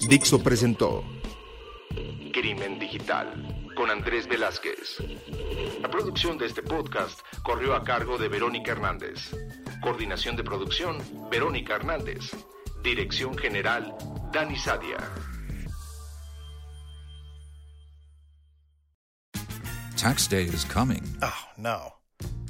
Dixo 0.07 0.41
presentó 0.43 1.03
Crimen 2.31 2.77
Digital 2.79 3.44
con 3.75 3.91
Andrés 3.91 4.27
Velázquez. 4.27 4.99
La 5.81 5.89
producción 5.89 6.37
de 6.37 6.47
este 6.47 6.63
podcast 6.63 7.19
corrió 7.43 7.75
a 7.75 7.83
cargo 7.83 8.17
de 8.17 8.29
Verónica 8.29 8.71
Hernández. 8.71 9.31
Coordinación 9.81 10.35
de 10.35 10.43
producción, 10.43 10.97
Verónica 11.29 11.75
Hernández. 11.75 12.31
Dirección 12.81 13.37
General, 13.37 13.93
Dani 14.31 14.55
Sadia. 14.55 14.97
Tax 19.97 20.27
day 20.27 20.43
is 20.43 20.63
coming. 20.65 21.03
Oh, 21.21 21.33
no. 21.57 21.93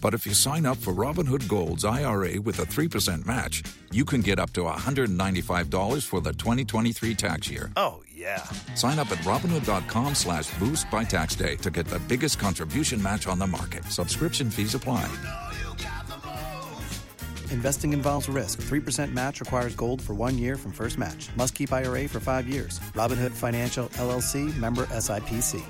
But 0.01 0.13
if 0.13 0.25
you 0.25 0.33
sign 0.33 0.65
up 0.65 0.77
for 0.77 0.93
Robinhood 0.93 1.47
Gold's 1.47 1.83
IRA 1.83 2.39
with 2.41 2.59
a 2.59 2.65
3% 2.65 3.25
match, 3.25 3.63
you 3.91 4.05
can 4.05 4.21
get 4.21 4.39
up 4.39 4.51
to 4.53 4.61
$195 4.61 6.03
for 6.05 6.21
the 6.21 6.33
2023 6.33 7.15
tax 7.15 7.49
year. 7.49 7.71
Oh, 7.75 8.03
yeah. 8.25 8.43
Sign 8.73 8.97
up 8.99 9.11
at 9.11 9.19
Robinhood.com 9.19 10.15
slash 10.15 10.49
boost 10.57 10.89
by 10.89 11.03
tax 11.03 11.35
day 11.35 11.55
to 11.57 11.69
get 11.69 11.85
the 11.85 11.99
biggest 11.99 12.39
contribution 12.39 13.01
match 13.01 13.27
on 13.27 13.39
the 13.39 13.47
market. 13.47 13.85
Subscription 13.85 14.49
fees 14.49 14.73
apply. 14.73 15.09
Investing 17.51 17.93
involves 17.93 18.27
risk. 18.27 18.59
3% 18.61 19.13
match 19.13 19.39
requires 19.39 19.75
gold 19.75 20.01
for 20.01 20.15
one 20.15 20.37
year 20.37 20.57
from 20.57 20.71
first 20.71 20.97
match. 20.97 21.29
Must 21.35 21.53
keep 21.53 21.71
IRA 21.71 22.07
for 22.07 22.19
five 22.19 22.49
years. 22.49 22.79
Robinhood 22.95 23.31
Financial 23.31 23.87
LLC 23.89 24.57
member 24.57 24.87
SIPC. 24.87 25.63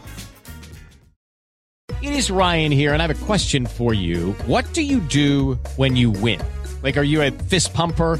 It 2.01 2.13
is 2.13 2.31
Ryan 2.31 2.71
here, 2.71 2.93
and 2.93 3.01
I 3.01 3.07
have 3.07 3.21
a 3.21 3.25
question 3.25 3.65
for 3.65 3.93
you. 3.93 4.33
What 4.45 4.71
do 4.73 4.81
you 4.81 4.99
do 4.99 5.55
when 5.75 5.95
you 5.95 6.11
win? 6.11 6.39
Like, 6.81 6.97
are 6.97 7.03
you 7.03 7.21
a 7.21 7.31
fist 7.31 7.73
pumper? 7.73 8.19